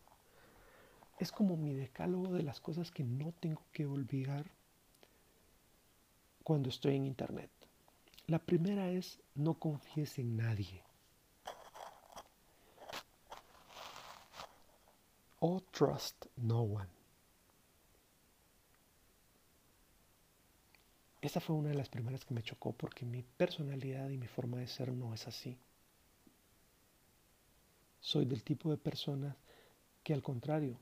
Es 1.19 1.33
como 1.33 1.57
mi 1.57 1.73
decálogo 1.73 2.31
de 2.31 2.43
las 2.43 2.61
cosas 2.61 2.89
que 2.89 3.03
no 3.03 3.33
tengo 3.41 3.61
que 3.73 3.85
olvidar 3.85 4.49
cuando 6.45 6.69
estoy 6.69 6.95
en 6.95 7.05
Internet. 7.05 7.51
La 8.27 8.39
primera 8.39 8.91
es 8.91 9.19
no 9.35 9.55
confíes 9.55 10.19
en 10.19 10.37
nadie. 10.37 10.81
O 15.41 15.59
trust 15.59 16.27
no 16.37 16.61
one. 16.61 17.02
Esta 21.23 21.39
fue 21.39 21.55
una 21.55 21.69
de 21.69 21.75
las 21.75 21.87
primeras 21.87 22.25
que 22.25 22.33
me 22.33 22.43
chocó 22.43 22.73
porque 22.73 23.05
mi 23.05 23.23
personalidad 23.23 24.09
y 24.09 24.17
mi 24.17 24.27
forma 24.27 24.57
de 24.57 24.67
ser 24.67 24.91
no 24.91 25.13
es 25.13 25.25
así. 25.25 25.57
Soy 28.01 28.25
del 28.25 28.43
tipo 28.43 28.69
de 28.69 28.75
persona 28.75 29.37
que 30.03 30.13
al 30.13 30.21
contrario, 30.21 30.77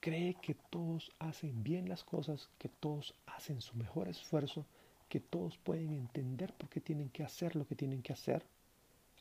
cree 0.00 0.34
que 0.42 0.54
todos 0.54 1.12
hacen 1.20 1.62
bien 1.62 1.88
las 1.88 2.02
cosas, 2.02 2.50
que 2.58 2.68
todos 2.68 3.14
hacen 3.24 3.60
su 3.60 3.76
mejor 3.76 4.08
esfuerzo, 4.08 4.66
que 5.08 5.20
todos 5.20 5.58
pueden 5.58 5.92
entender 5.92 6.52
por 6.54 6.68
qué 6.68 6.80
tienen 6.80 7.08
que 7.08 7.22
hacer 7.22 7.54
lo 7.54 7.64
que 7.64 7.76
tienen 7.76 8.02
que 8.02 8.12
hacer, 8.12 8.44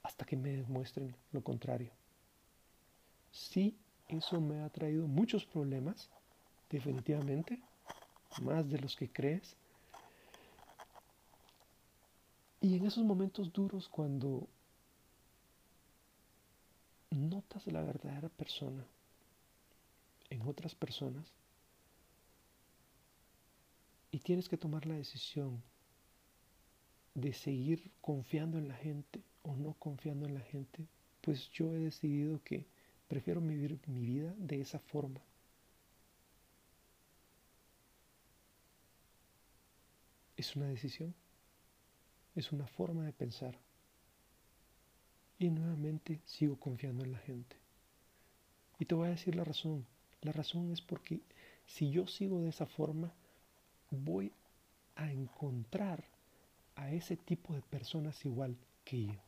hasta 0.01 0.25
que 0.25 0.37
me 0.37 0.53
demuestren 0.53 1.15
lo 1.33 1.43
contrario. 1.43 1.91
Sí, 3.31 3.77
eso 4.07 4.41
me 4.41 4.61
ha 4.61 4.69
traído 4.69 5.05
muchos 5.05 5.45
problemas, 5.45 6.09
definitivamente, 6.67 7.61
más 8.41 8.67
de 8.67 8.79
los 8.79 8.95
que 8.95 9.07
crees, 9.07 9.55
Y 12.61 12.75
en 12.75 12.85
esos 12.85 13.03
momentos 13.03 13.51
duros 13.51 13.89
cuando 13.89 14.47
notas 17.09 17.65
la 17.67 17.81
verdadera 17.81 18.29
persona 18.29 18.85
en 20.29 20.41
otras 20.43 20.75
personas 20.75 21.33
y 24.11 24.19
tienes 24.19 24.47
que 24.47 24.57
tomar 24.57 24.85
la 24.85 24.95
decisión 24.95 25.61
de 27.15 27.33
seguir 27.33 27.91
confiando 27.99 28.59
en 28.59 28.67
la 28.67 28.75
gente 28.75 29.21
o 29.41 29.55
no 29.55 29.73
confiando 29.73 30.27
en 30.27 30.35
la 30.35 30.41
gente, 30.41 30.85
pues 31.21 31.49
yo 31.49 31.73
he 31.73 31.79
decidido 31.79 32.41
que 32.43 32.67
prefiero 33.07 33.41
vivir 33.41 33.79
mi 33.87 34.05
vida 34.05 34.33
de 34.37 34.61
esa 34.61 34.79
forma. 34.79 35.19
Es 40.37 40.55
una 40.55 40.67
decisión, 40.67 41.13
es 42.35 42.51
una 42.51 42.67
forma 42.67 43.05
de 43.05 43.13
pensar. 43.13 43.57
Y 45.39 45.49
nuevamente 45.49 46.21
sigo 46.25 46.57
confiando 46.59 47.03
en 47.03 47.13
la 47.13 47.19
gente. 47.19 47.55
Y 48.79 48.85
te 48.85 48.95
voy 48.95 49.07
a 49.07 49.11
decir 49.11 49.35
la 49.35 49.43
razón. 49.43 49.85
La 50.21 50.31
razón 50.31 50.71
es 50.71 50.81
porque 50.81 51.21
si 51.65 51.89
yo 51.91 52.07
sigo 52.07 52.41
de 52.41 52.49
esa 52.49 52.65
forma, 52.65 53.11
voy 53.89 54.31
a 54.95 55.11
encontrar 55.11 56.03
a 56.75 56.91
ese 56.91 57.17
tipo 57.17 57.53
de 57.53 57.61
personas 57.61 58.23
igual 58.25 58.55
que 58.83 59.05
yo. 59.05 59.19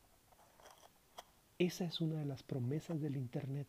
Esa 1.58 1.84
es 1.84 2.00
una 2.00 2.18
de 2.18 2.24
las 2.24 2.42
promesas 2.42 3.00
del 3.00 3.16
Internet. 3.16 3.68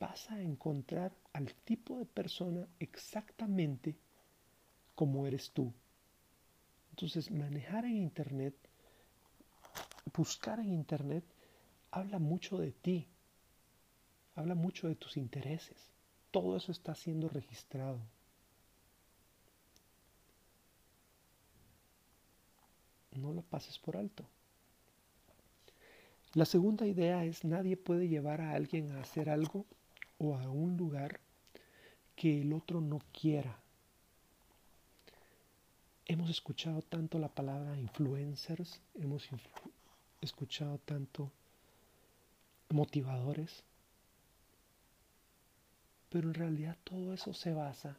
Vas 0.00 0.30
a 0.30 0.42
encontrar 0.42 1.12
al 1.32 1.54
tipo 1.54 1.98
de 1.98 2.04
persona 2.04 2.66
exactamente 2.80 3.96
como 4.94 5.26
eres 5.26 5.50
tú. 5.52 5.72
Entonces, 6.94 7.28
manejar 7.32 7.84
en 7.86 7.96
Internet 7.96 8.54
buscar 10.16 10.60
en 10.60 10.72
Internet 10.72 11.24
habla 11.90 12.20
mucho 12.20 12.56
de 12.56 12.70
ti, 12.70 13.08
habla 14.36 14.54
mucho 14.54 14.86
de 14.86 14.94
tus 14.94 15.16
intereses. 15.16 15.90
Todo 16.30 16.56
eso 16.56 16.70
está 16.70 16.94
siendo 16.94 17.28
registrado. 17.28 17.98
No 23.12 23.32
lo 23.32 23.42
pases 23.42 23.76
por 23.80 23.96
alto. 23.96 24.24
La 26.34 26.44
segunda 26.44 26.86
idea 26.86 27.24
es 27.24 27.44
nadie 27.44 27.76
puede 27.76 28.08
llevar 28.08 28.40
a 28.40 28.52
alguien 28.52 28.92
a 28.92 29.00
hacer 29.00 29.30
algo 29.30 29.66
o 30.18 30.36
a 30.36 30.48
un 30.48 30.76
lugar 30.76 31.18
que 32.14 32.40
el 32.40 32.52
otro 32.52 32.80
no 32.80 33.00
quiera. 33.12 33.63
Hemos 36.06 36.28
escuchado 36.28 36.82
tanto 36.82 37.18
la 37.18 37.28
palabra 37.28 37.78
influencers, 37.78 38.80
hemos 38.94 39.26
escuchado 40.20 40.78
tanto 40.78 41.30
motivadores, 42.68 43.64
pero 46.10 46.28
en 46.28 46.34
realidad 46.34 46.76
todo 46.84 47.14
eso 47.14 47.32
se 47.32 47.54
basa 47.54 47.96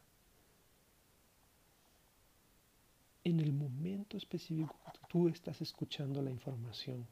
en 3.24 3.40
el 3.40 3.52
momento 3.52 4.16
específico 4.16 4.76
que 4.84 5.00
tú 5.08 5.26
estás 5.26 5.60
escuchando 5.60 6.22
la 6.22 6.30
información. 6.30 7.04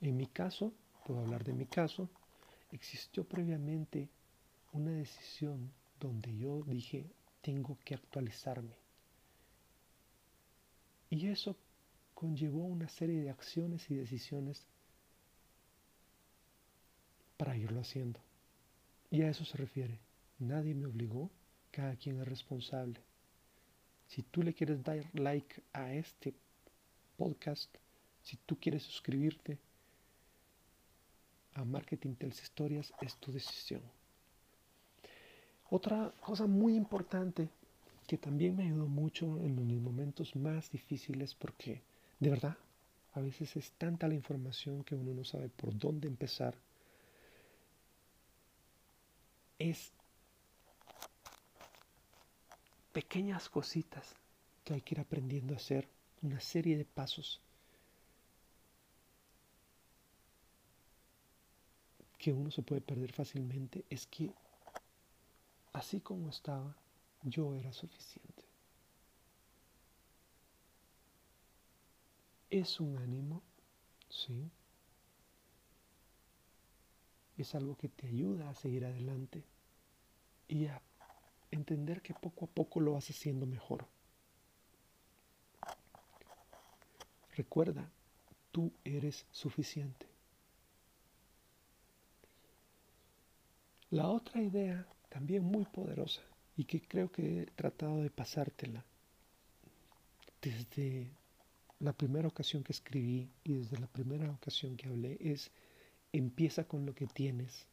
En 0.00 0.16
mi 0.16 0.28
caso, 0.28 0.72
puedo 1.04 1.18
hablar 1.18 1.42
de 1.42 1.52
mi 1.52 1.66
caso, 1.66 2.08
existió 2.70 3.24
previamente 3.24 4.08
una 4.72 4.92
decisión 4.92 5.72
donde 5.98 6.36
yo 6.36 6.62
dije, 6.62 7.10
tengo 7.42 7.78
que 7.84 7.94
actualizarme. 7.94 8.74
Y 11.10 11.28
eso 11.28 11.56
conllevó 12.14 12.64
una 12.64 12.88
serie 12.88 13.20
de 13.20 13.30
acciones 13.30 13.90
y 13.90 13.96
decisiones 13.96 14.66
para 17.36 17.56
irlo 17.56 17.80
haciendo. 17.80 18.20
Y 19.10 19.22
a 19.22 19.28
eso 19.28 19.44
se 19.44 19.58
refiere. 19.58 19.98
Nadie 20.38 20.74
me 20.74 20.86
obligó, 20.86 21.30
cada 21.70 21.96
quien 21.96 22.20
es 22.20 22.28
responsable. 22.28 23.00
Si 24.06 24.22
tú 24.22 24.42
le 24.42 24.54
quieres 24.54 24.82
dar 24.82 25.04
like 25.12 25.62
a 25.72 25.92
este 25.92 26.34
podcast, 27.16 27.74
si 28.22 28.36
tú 28.36 28.58
quieres 28.58 28.82
suscribirte 28.82 29.58
a 31.54 31.64
Marketing 31.64 32.14
Tels 32.14 32.42
Historias, 32.42 32.92
es 33.00 33.16
tu 33.16 33.32
decisión. 33.32 33.82
Otra 35.74 36.12
cosa 36.20 36.46
muy 36.46 36.76
importante 36.76 37.48
que 38.06 38.18
también 38.18 38.54
me 38.54 38.64
ayudó 38.64 38.86
mucho 38.86 39.38
en 39.40 39.66
mis 39.66 39.80
momentos 39.80 40.36
más 40.36 40.70
difíciles 40.70 41.34
porque 41.34 41.80
de 42.20 42.28
verdad, 42.28 42.58
a 43.14 43.20
veces 43.20 43.56
es 43.56 43.72
tanta 43.72 44.06
la 44.06 44.14
información 44.14 44.84
que 44.84 44.94
uno 44.94 45.14
no 45.14 45.24
sabe 45.24 45.48
por 45.48 45.76
dónde 45.76 46.08
empezar. 46.08 46.54
Es 49.58 49.90
pequeñas 52.92 53.48
cositas 53.48 54.14
que 54.64 54.74
hay 54.74 54.82
que 54.82 54.94
ir 54.94 55.00
aprendiendo 55.00 55.54
a 55.54 55.56
hacer, 55.56 55.88
una 56.20 56.38
serie 56.38 56.76
de 56.76 56.84
pasos 56.84 57.40
que 62.18 62.32
uno 62.32 62.50
se 62.50 62.62
puede 62.62 62.82
perder 62.82 63.10
fácilmente, 63.12 63.84
es 63.88 64.06
que 64.06 64.30
así 65.82 66.00
como 66.00 66.28
estaba, 66.28 66.76
yo 67.22 67.54
era 67.54 67.72
suficiente. 67.72 68.52
es 72.52 72.80
un 72.80 72.98
ánimo, 72.98 73.42
¿sí? 74.10 74.50
Es 77.38 77.54
algo 77.54 77.76
que 77.76 77.88
te 77.88 78.06
ayuda 78.06 78.50
a 78.50 78.54
seguir 78.54 78.84
adelante 78.84 79.42
y 80.48 80.66
a 80.66 80.82
entender 81.50 82.02
que 82.02 82.12
poco 82.12 82.44
a 82.44 82.48
poco 82.48 82.80
lo 82.80 82.92
vas 82.92 83.08
haciendo 83.08 83.46
mejor. 83.46 83.86
Recuerda, 87.34 87.90
tú 88.50 88.70
eres 88.84 89.26
suficiente. 89.30 90.06
La 93.88 94.08
otra 94.08 94.42
idea, 94.42 94.86
también 95.12 95.44
muy 95.44 95.66
poderosa, 95.66 96.22
y 96.56 96.64
que 96.64 96.80
creo 96.80 97.12
que 97.12 97.42
he 97.42 97.46
tratado 97.46 98.02
de 98.02 98.08
pasártela 98.08 98.82
desde 100.40 101.12
la 101.80 101.92
primera 101.92 102.28
ocasión 102.28 102.64
que 102.64 102.72
escribí 102.72 103.28
y 103.44 103.52
desde 103.52 103.78
la 103.78 103.88
primera 103.88 104.30
ocasión 104.30 104.76
que 104.76 104.88
hablé 104.88 105.18
es 105.20 105.50
empieza 106.12 106.64
con 106.64 106.86
lo 106.86 106.94
que 106.94 107.06
tienes, 107.06 107.66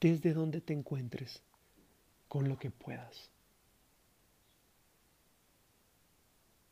desde 0.00 0.32
donde 0.32 0.60
te 0.60 0.72
encuentres, 0.72 1.42
con 2.28 2.48
lo 2.48 2.58
que 2.58 2.70
puedas. 2.70 3.30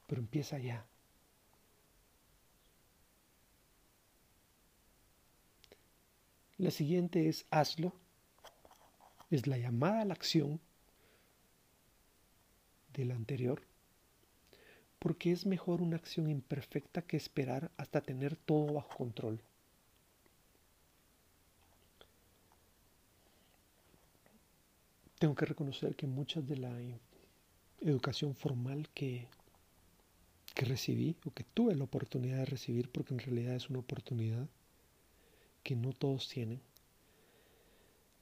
Pero 0.07 0.21
empieza 0.21 0.59
ya. 0.59 0.87
La 6.59 6.71
siguiente 6.71 7.29
es 7.29 7.45
hazlo. 7.51 7.93
Es 9.31 9.47
la 9.47 9.59
llamada 9.59 10.03
a 10.03 10.05
la 10.05 10.15
acción 10.15 10.61
de 12.95 13.05
la 13.05 13.15
anterior 13.15 13.63
porque 14.99 15.31
es 15.31 15.47
mejor 15.47 15.81
una 15.81 15.97
acción 15.97 16.29
imperfecta 16.29 17.03
que 17.03 17.17
esperar 17.17 17.71
hasta 17.77 18.01
tener 18.01 18.37
todo 18.37 18.75
bajo 18.75 18.97
control. 18.97 19.41
Tengo 25.19 25.35
que 25.35 25.47
reconocer 25.47 25.97
que 25.97 26.07
muchas 26.07 26.47
de 26.47 26.57
la 26.57 26.73
educación 27.81 28.35
formal 28.35 28.89
que, 28.95 29.27
que 30.55 30.65
recibí 30.65 31.17
o 31.25 31.33
que 31.33 31.45
tuve 31.45 31.75
la 31.75 31.85
oportunidad 31.85 32.39
de 32.39 32.45
recibir, 32.45 32.89
porque 32.91 33.15
en 33.15 33.21
realidad 33.21 33.57
es 33.57 33.69
una 33.69 33.81
oportunidad 33.81 34.47
que 35.65 35.75
no 35.75 35.93
todos 35.93 36.29
tienen, 36.29 36.61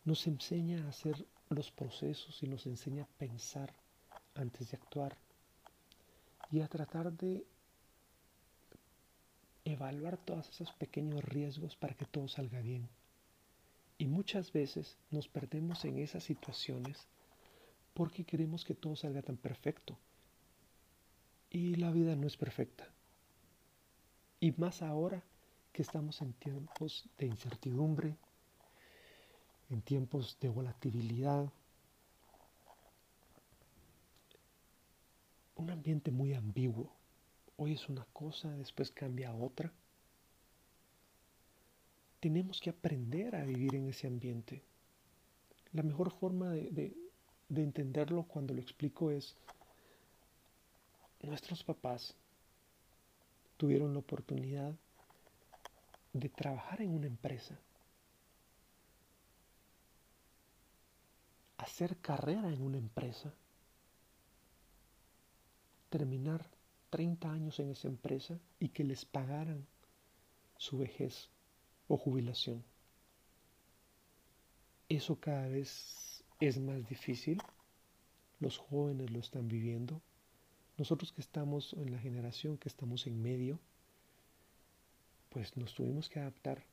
nos 0.07 0.27
enseña 0.29 0.85
a 0.85 0.89
hacer 0.89 1.27
los 1.51 1.71
procesos 1.73 2.43
y 2.43 2.47
nos 2.47 2.65
enseña 2.67 3.03
a 3.03 3.19
pensar 3.19 3.75
antes 4.35 4.71
de 4.71 4.77
actuar 4.77 5.19
y 6.51 6.61
a 6.61 6.69
tratar 6.69 7.13
de 7.13 7.45
evaluar 9.65 10.17
todos 10.17 10.49
esos 10.49 10.73
pequeños 10.73 11.25
riesgos 11.25 11.75
para 11.75 11.95
que 11.95 12.05
todo 12.05 12.29
salga 12.29 12.61
bien. 12.61 12.89
Y 13.99 14.07
muchas 14.07 14.53
veces 14.53 14.97
nos 15.11 15.27
perdemos 15.27 15.85
en 15.85 15.99
esas 15.99 16.23
situaciones 16.23 17.09
porque 17.93 18.25
queremos 18.25 18.65
que 18.65 18.75
todo 18.75 18.95
salga 18.95 19.23
tan 19.23 19.37
perfecto. 19.37 19.99
Y 21.51 21.75
la 21.77 21.91
vida 21.91 22.15
no 22.15 22.29
es 22.29 22.37
perfecta. 22.37 22.89
Y 24.39 24.53
más 24.53 24.83
ahora 24.83 25.25
que 25.73 25.83
estamos 25.83 26.23
en 26.23 26.33
tiempos 26.35 27.09
de 27.19 27.27
incertidumbre, 27.27 28.17
en 29.71 29.83
tiempos 29.83 30.37
de 30.41 30.49
volatilidad, 30.49 31.51
un 35.57 35.71
ambiente 35.71 36.11
muy 36.11 36.35
ambiguo 36.35 36.97
hoy 37.57 37.73
es 37.73 37.89
una 37.89 38.05
cosa, 38.13 38.51
después 38.57 38.91
cambia 38.91 39.31
a 39.31 39.35
otra. 39.35 39.73
Tenemos 42.21 42.61
que 42.61 42.71
aprender 42.71 43.35
a 43.35 43.45
vivir 43.45 43.75
en 43.75 43.89
ese 43.89 44.07
ambiente. 44.07 44.63
La 45.73 45.83
mejor 45.83 46.11
forma 46.11 46.51
de, 46.51 46.95
de 47.49 47.63
entenderlo 47.63 48.25
cuando 48.25 48.55
lo 48.55 48.61
explico 48.61 49.11
es, 49.11 49.37
nuestros 51.23 51.65
papás 51.65 52.15
tuvieron 53.57 53.93
la 53.93 54.01
oportunidad 54.01 54.75
de 56.13 56.29
trabajar 56.29 56.83
en 56.83 56.91
una 56.91 57.07
empresa, 57.07 57.59
hacer 61.59 61.97
carrera 61.99 62.53
en 62.53 62.63
una 62.63 62.79
empresa, 62.79 63.35
terminar 65.89 66.49
30 66.91 67.31
años 67.31 67.59
en 67.61 67.71
esa 67.71 67.89
empresa 67.89 68.39
y 68.59 68.69
que 68.69 68.85
les 68.85 69.05
pagaran 69.05 69.67
su 70.57 70.79
vejez 70.79 71.31
o 71.89 71.97
jubilación. 71.97 72.65
Eso 74.89 75.19
cada 75.19 75.49
vez 75.49 76.25
es 76.41 76.59
más 76.61 76.89
difícil. 76.89 77.43
Los 78.39 78.59
jóvenes 78.59 79.11
lo 79.11 79.19
están 79.19 79.49
viviendo. 79.49 80.01
Nosotros 80.77 81.13
que 81.13 81.23
estamos 81.23 81.73
en 81.73 81.91
la 81.91 81.99
generación, 81.99 82.59
que 82.59 82.69
estamos 82.69 83.07
en 83.07 83.21
medio, 83.21 83.59
pues 85.31 85.57
nos 85.57 85.75
tuvimos 85.75 86.09
que 86.09 86.21
adaptar. 86.21 86.65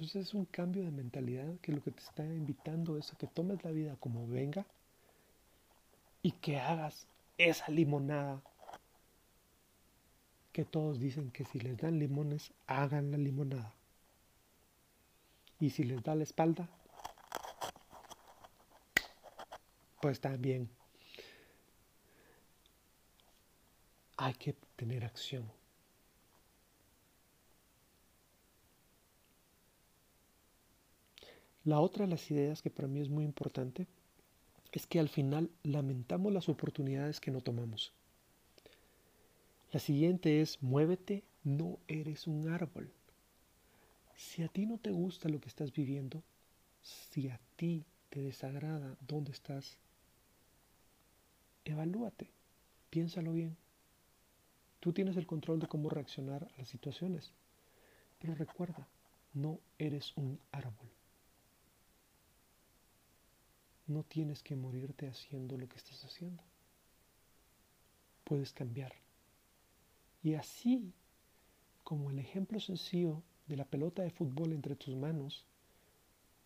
Entonces 0.00 0.28
es 0.28 0.32
un 0.34 0.46
cambio 0.46 0.82
de 0.82 0.90
mentalidad 0.90 1.60
que 1.60 1.72
lo 1.72 1.82
que 1.82 1.90
te 1.90 2.00
está 2.00 2.24
invitando 2.24 2.96
es 2.96 3.12
a 3.12 3.18
que 3.18 3.26
tomes 3.26 3.62
la 3.62 3.70
vida 3.70 3.96
como 4.00 4.26
venga 4.26 4.64
y 6.22 6.30
que 6.32 6.58
hagas 6.58 7.06
esa 7.36 7.70
limonada 7.70 8.40
que 10.54 10.64
todos 10.64 10.98
dicen 10.98 11.30
que 11.30 11.44
si 11.44 11.60
les 11.60 11.76
dan 11.76 11.98
limones, 11.98 12.50
hagan 12.66 13.10
la 13.10 13.18
limonada. 13.18 13.74
Y 15.58 15.68
si 15.68 15.84
les 15.84 16.02
da 16.02 16.14
la 16.14 16.22
espalda, 16.22 16.66
pues 20.00 20.18
también 20.18 20.70
hay 24.16 24.32
que 24.32 24.54
tener 24.76 25.04
acción. 25.04 25.59
La 31.64 31.80
otra 31.80 32.06
de 32.06 32.10
las 32.10 32.30
ideas 32.30 32.62
que 32.62 32.70
para 32.70 32.88
mí 32.88 33.00
es 33.00 33.10
muy 33.10 33.24
importante 33.24 33.86
es 34.72 34.86
que 34.86 34.98
al 34.98 35.08
final 35.08 35.50
lamentamos 35.62 36.32
las 36.32 36.48
oportunidades 36.48 37.20
que 37.20 37.30
no 37.30 37.42
tomamos. 37.42 37.92
La 39.72 39.78
siguiente 39.78 40.40
es, 40.40 40.62
muévete, 40.62 41.22
no 41.44 41.78
eres 41.86 42.26
un 42.26 42.48
árbol. 42.48 42.90
Si 44.16 44.42
a 44.42 44.48
ti 44.48 44.64
no 44.64 44.78
te 44.78 44.90
gusta 44.90 45.28
lo 45.28 45.40
que 45.40 45.48
estás 45.48 45.72
viviendo, 45.72 46.22
si 46.82 47.28
a 47.28 47.38
ti 47.56 47.84
te 48.08 48.22
desagrada 48.22 48.96
dónde 49.06 49.32
estás, 49.32 49.76
evalúate, 51.64 52.30
piénsalo 52.88 53.32
bien. 53.32 53.56
Tú 54.80 54.92
tienes 54.92 55.16
el 55.16 55.26
control 55.26 55.60
de 55.60 55.68
cómo 55.68 55.90
reaccionar 55.90 56.48
a 56.54 56.58
las 56.58 56.68
situaciones, 56.68 57.32
pero 58.18 58.34
recuerda, 58.34 58.88
no 59.34 59.60
eres 59.78 60.16
un 60.16 60.40
árbol. 60.52 60.88
No 63.90 64.04
tienes 64.04 64.40
que 64.44 64.54
morirte 64.54 65.08
haciendo 65.08 65.58
lo 65.58 65.68
que 65.68 65.76
estás 65.76 66.04
haciendo. 66.04 66.44
Puedes 68.22 68.52
cambiar. 68.52 68.92
Y 70.22 70.34
así 70.34 70.92
como 71.82 72.10
el 72.10 72.20
ejemplo 72.20 72.60
sencillo 72.60 73.20
de 73.48 73.56
la 73.56 73.64
pelota 73.64 74.02
de 74.02 74.12
fútbol 74.12 74.52
entre 74.52 74.76
tus 74.76 74.94
manos, 74.94 75.44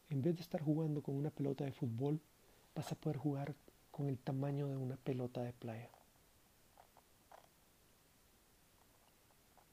en 0.09 0.23
vez 0.23 0.37
de 0.37 0.41
estar 0.41 0.63
jugando 0.63 1.03
con 1.03 1.17
una 1.17 1.29
pelota 1.29 1.65
de 1.67 1.73
fútbol, 1.73 2.19
vas 2.75 2.91
a 2.91 2.95
poder 2.95 3.19
jugar 3.19 3.55
con 3.91 4.09
el 4.09 4.17
tamaño 4.17 4.69
de 4.69 4.79
una 4.79 4.97
pelota 4.97 5.43
de 5.43 5.53
playa. 5.53 5.91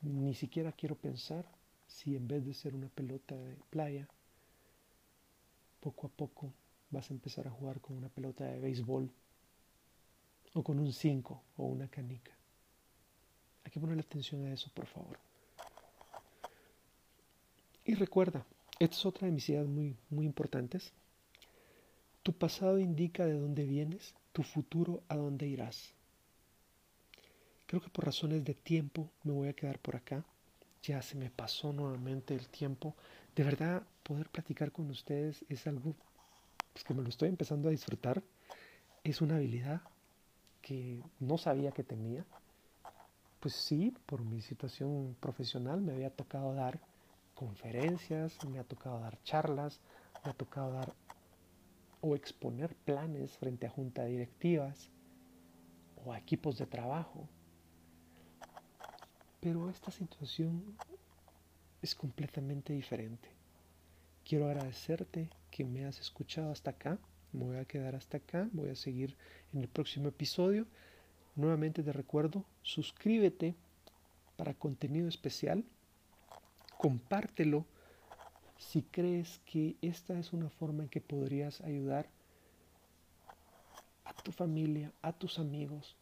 Ni 0.02 0.34
siquiera 0.34 0.74
quiero 0.74 0.96
pensar 0.96 1.46
si 1.88 2.18
en 2.18 2.28
vez 2.28 2.46
de 2.46 2.54
ser 2.54 2.76
una 2.76 2.90
pelota 2.90 3.34
de 3.34 3.56
playa, 3.70 4.10
poco 5.80 6.08
a 6.08 6.10
poco 6.10 6.52
vas 6.92 7.10
a 7.10 7.14
empezar 7.14 7.48
a 7.48 7.52
jugar 7.52 7.82
con 7.82 7.98
una 7.98 8.10
pelota 8.10 8.46
de 8.46 8.60
béisbol 8.60 9.10
o 10.54 10.64
con 10.64 10.80
un 10.80 10.92
5 10.92 11.42
o 11.58 11.66
una 11.66 11.88
canica. 11.88 12.32
Hay 13.64 13.72
que 13.72 13.80
ponerle 13.80 14.02
atención 14.02 14.46
a 14.46 14.54
eso, 14.54 14.70
por 14.74 14.86
favor. 14.86 15.18
Y 17.86 17.96
recuerda, 17.96 18.46
esta 18.80 18.96
es 18.96 19.06
otra 19.06 19.28
de 19.28 19.34
mis 19.34 19.48
ideas 19.50 19.68
muy, 19.68 19.96
muy 20.10 20.26
importantes. 20.26 20.94
Tu 22.24 22.34
pasado 22.34 22.80
indica 22.80 23.26
de 23.26 23.40
dónde 23.40 23.66
vienes, 23.66 24.14
tu 24.32 24.44
futuro 24.44 25.04
a 25.08 25.16
dónde 25.16 25.48
irás. 25.48 25.94
Creo 27.66 27.82
que 27.82 27.90
por 27.90 28.06
razones 28.06 28.44
de 28.44 28.54
tiempo 28.54 29.10
me 29.24 29.32
voy 29.32 29.48
a 29.48 29.54
quedar 29.54 29.80
por 29.80 29.96
acá. 29.96 30.26
Ya 30.84 31.02
se 31.02 31.16
me 31.16 31.30
pasó 31.30 31.72
nuevamente 31.72 32.36
el 32.36 32.50
tiempo. 32.50 32.96
De 33.36 33.44
verdad, 33.44 33.84
poder 34.04 34.30
platicar 34.30 34.72
con 34.72 34.90
ustedes 34.90 35.46
es 35.48 35.66
algo 35.68 35.96
pues, 36.74 36.84
que 36.84 36.94
me 36.94 37.04
lo 37.04 37.10
estoy 37.10 37.30
empezando 37.30 37.68
a 37.68 37.72
disfrutar. 37.72 38.24
Es 39.04 39.22
una 39.22 39.36
habilidad 39.38 39.82
que 40.62 41.04
no 41.20 41.38
sabía 41.38 41.72
que 41.72 41.84
tenía. 41.84 42.26
Pues 43.40 43.56
sí, 43.56 43.94
por 44.06 44.22
mi 44.24 44.42
situación 44.42 45.16
profesional 45.20 45.82
me 45.82 45.94
había 45.94 46.12
tocado 46.12 46.54
dar 46.54 46.80
conferencias, 47.34 48.44
me 48.44 48.60
ha 48.60 48.64
tocado 48.64 49.00
dar 49.00 49.22
charlas, 49.24 49.82
me 50.24 50.32
ha 50.32 50.34
tocado 50.34 50.72
dar 50.72 50.94
o 52.02 52.16
exponer 52.16 52.76
planes 52.76 53.32
frente 53.38 53.66
a 53.66 53.70
juntas 53.70 54.08
directivas 54.08 54.90
o 55.96 56.14
a 56.14 56.18
equipos 56.18 56.58
de 56.58 56.68
trabajo. 56.68 57.30
Pero 59.40 59.70
esta 59.70 59.92
situación 59.92 60.78
es 61.82 61.96
completamente 61.96 62.74
diferente. 62.74 63.41
Quiero 64.26 64.46
agradecerte 64.46 65.30
que 65.50 65.66
me 65.66 65.86
has 65.86 66.00
escuchado 66.00 66.52
hasta 66.52 66.72
acá. 66.72 66.98
Me 67.34 67.46
voy 67.46 67.58
a 67.58 67.66
quedar 67.66 67.96
hasta 67.96 68.18
acá. 68.18 68.50
Voy 68.54 68.70
a 68.70 68.76
seguir 68.76 69.18
en 69.54 69.62
el 69.62 69.68
próximo 69.68 70.10
episodio. 70.10 70.68
Nuevamente 71.36 71.84
te 71.84 71.94
recuerdo, 71.94 72.46
suscríbete 72.62 73.56
para 74.36 74.54
contenido 74.54 75.08
especial, 75.08 75.64
compártelo 76.78 77.66
si 78.58 78.84
crees 78.84 79.40
que 79.46 79.76
esta 79.82 80.20
es 80.20 80.34
una 80.34 80.50
forma 80.50 80.84
en 80.84 80.90
que 80.90 81.00
podrías 81.00 81.62
ayudar 81.62 82.10
a 84.04 84.14
tu 84.14 84.32
familia, 84.32 84.92
a 85.02 85.14
tus 85.14 85.40
amigos, 85.40 85.96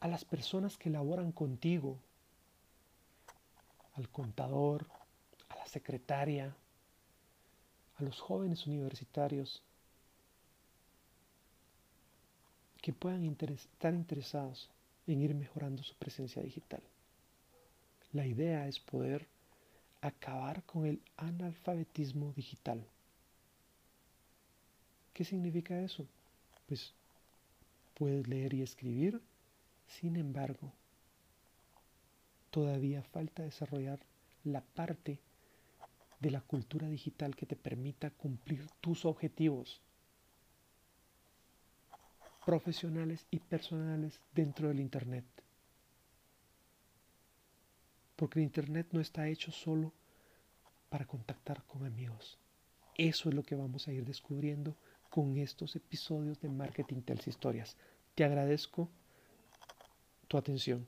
a 0.00 0.08
las 0.08 0.24
personas 0.24 0.76
que 0.76 0.90
laboran 0.90 1.32
contigo, 1.32 1.98
al 3.94 4.08
contador, 4.08 4.86
a 5.48 5.56
la 5.56 5.66
secretaria, 5.66 6.56
a 7.98 8.02
los 8.02 8.20
jóvenes 8.20 8.66
universitarios, 8.66 9.62
que 12.80 12.92
puedan 12.92 13.24
estar 13.24 13.92
interesados 13.92 14.70
en 15.06 15.20
ir 15.20 15.34
mejorando 15.34 15.82
su 15.82 15.94
presencia 15.96 16.42
digital. 16.42 16.80
La 18.12 18.24
idea 18.24 18.68
es 18.68 18.78
poder 18.78 19.26
acabar 20.00 20.62
con 20.62 20.86
el 20.86 21.00
analfabetismo 21.16 22.32
digital. 22.34 22.86
¿Qué 25.12 25.24
significa 25.24 25.80
eso? 25.80 26.06
Pues 26.68 26.94
puedes 27.94 28.28
leer 28.28 28.54
y 28.54 28.62
escribir, 28.62 29.20
sin 29.88 30.16
embargo, 30.16 30.72
todavía 32.50 33.02
falta 33.02 33.42
desarrollar 33.42 33.98
la 34.44 34.60
parte 34.60 35.18
de 36.20 36.30
la 36.30 36.40
cultura 36.40 36.88
digital 36.88 37.36
que 37.36 37.46
te 37.46 37.56
permita 37.56 38.10
cumplir 38.10 38.66
tus 38.80 39.04
objetivos 39.04 39.80
profesionales 42.44 43.26
y 43.30 43.40
personales 43.40 44.20
dentro 44.34 44.68
del 44.68 44.80
Internet. 44.80 45.24
Porque 48.16 48.38
el 48.38 48.44
Internet 48.44 48.88
no 48.92 49.00
está 49.00 49.28
hecho 49.28 49.52
solo 49.52 49.92
para 50.88 51.06
contactar 51.06 51.62
con 51.64 51.84
amigos. 51.84 52.38
Eso 52.96 53.28
es 53.28 53.34
lo 53.34 53.42
que 53.42 53.54
vamos 53.54 53.86
a 53.86 53.92
ir 53.92 54.04
descubriendo 54.04 54.76
con 55.10 55.36
estos 55.36 55.76
episodios 55.76 56.40
de 56.40 56.48
Marketing 56.48 57.02
Tells 57.02 57.28
Historias. 57.28 57.76
Te 58.14 58.24
agradezco 58.24 58.88
tu 60.26 60.36
atención. 60.36 60.86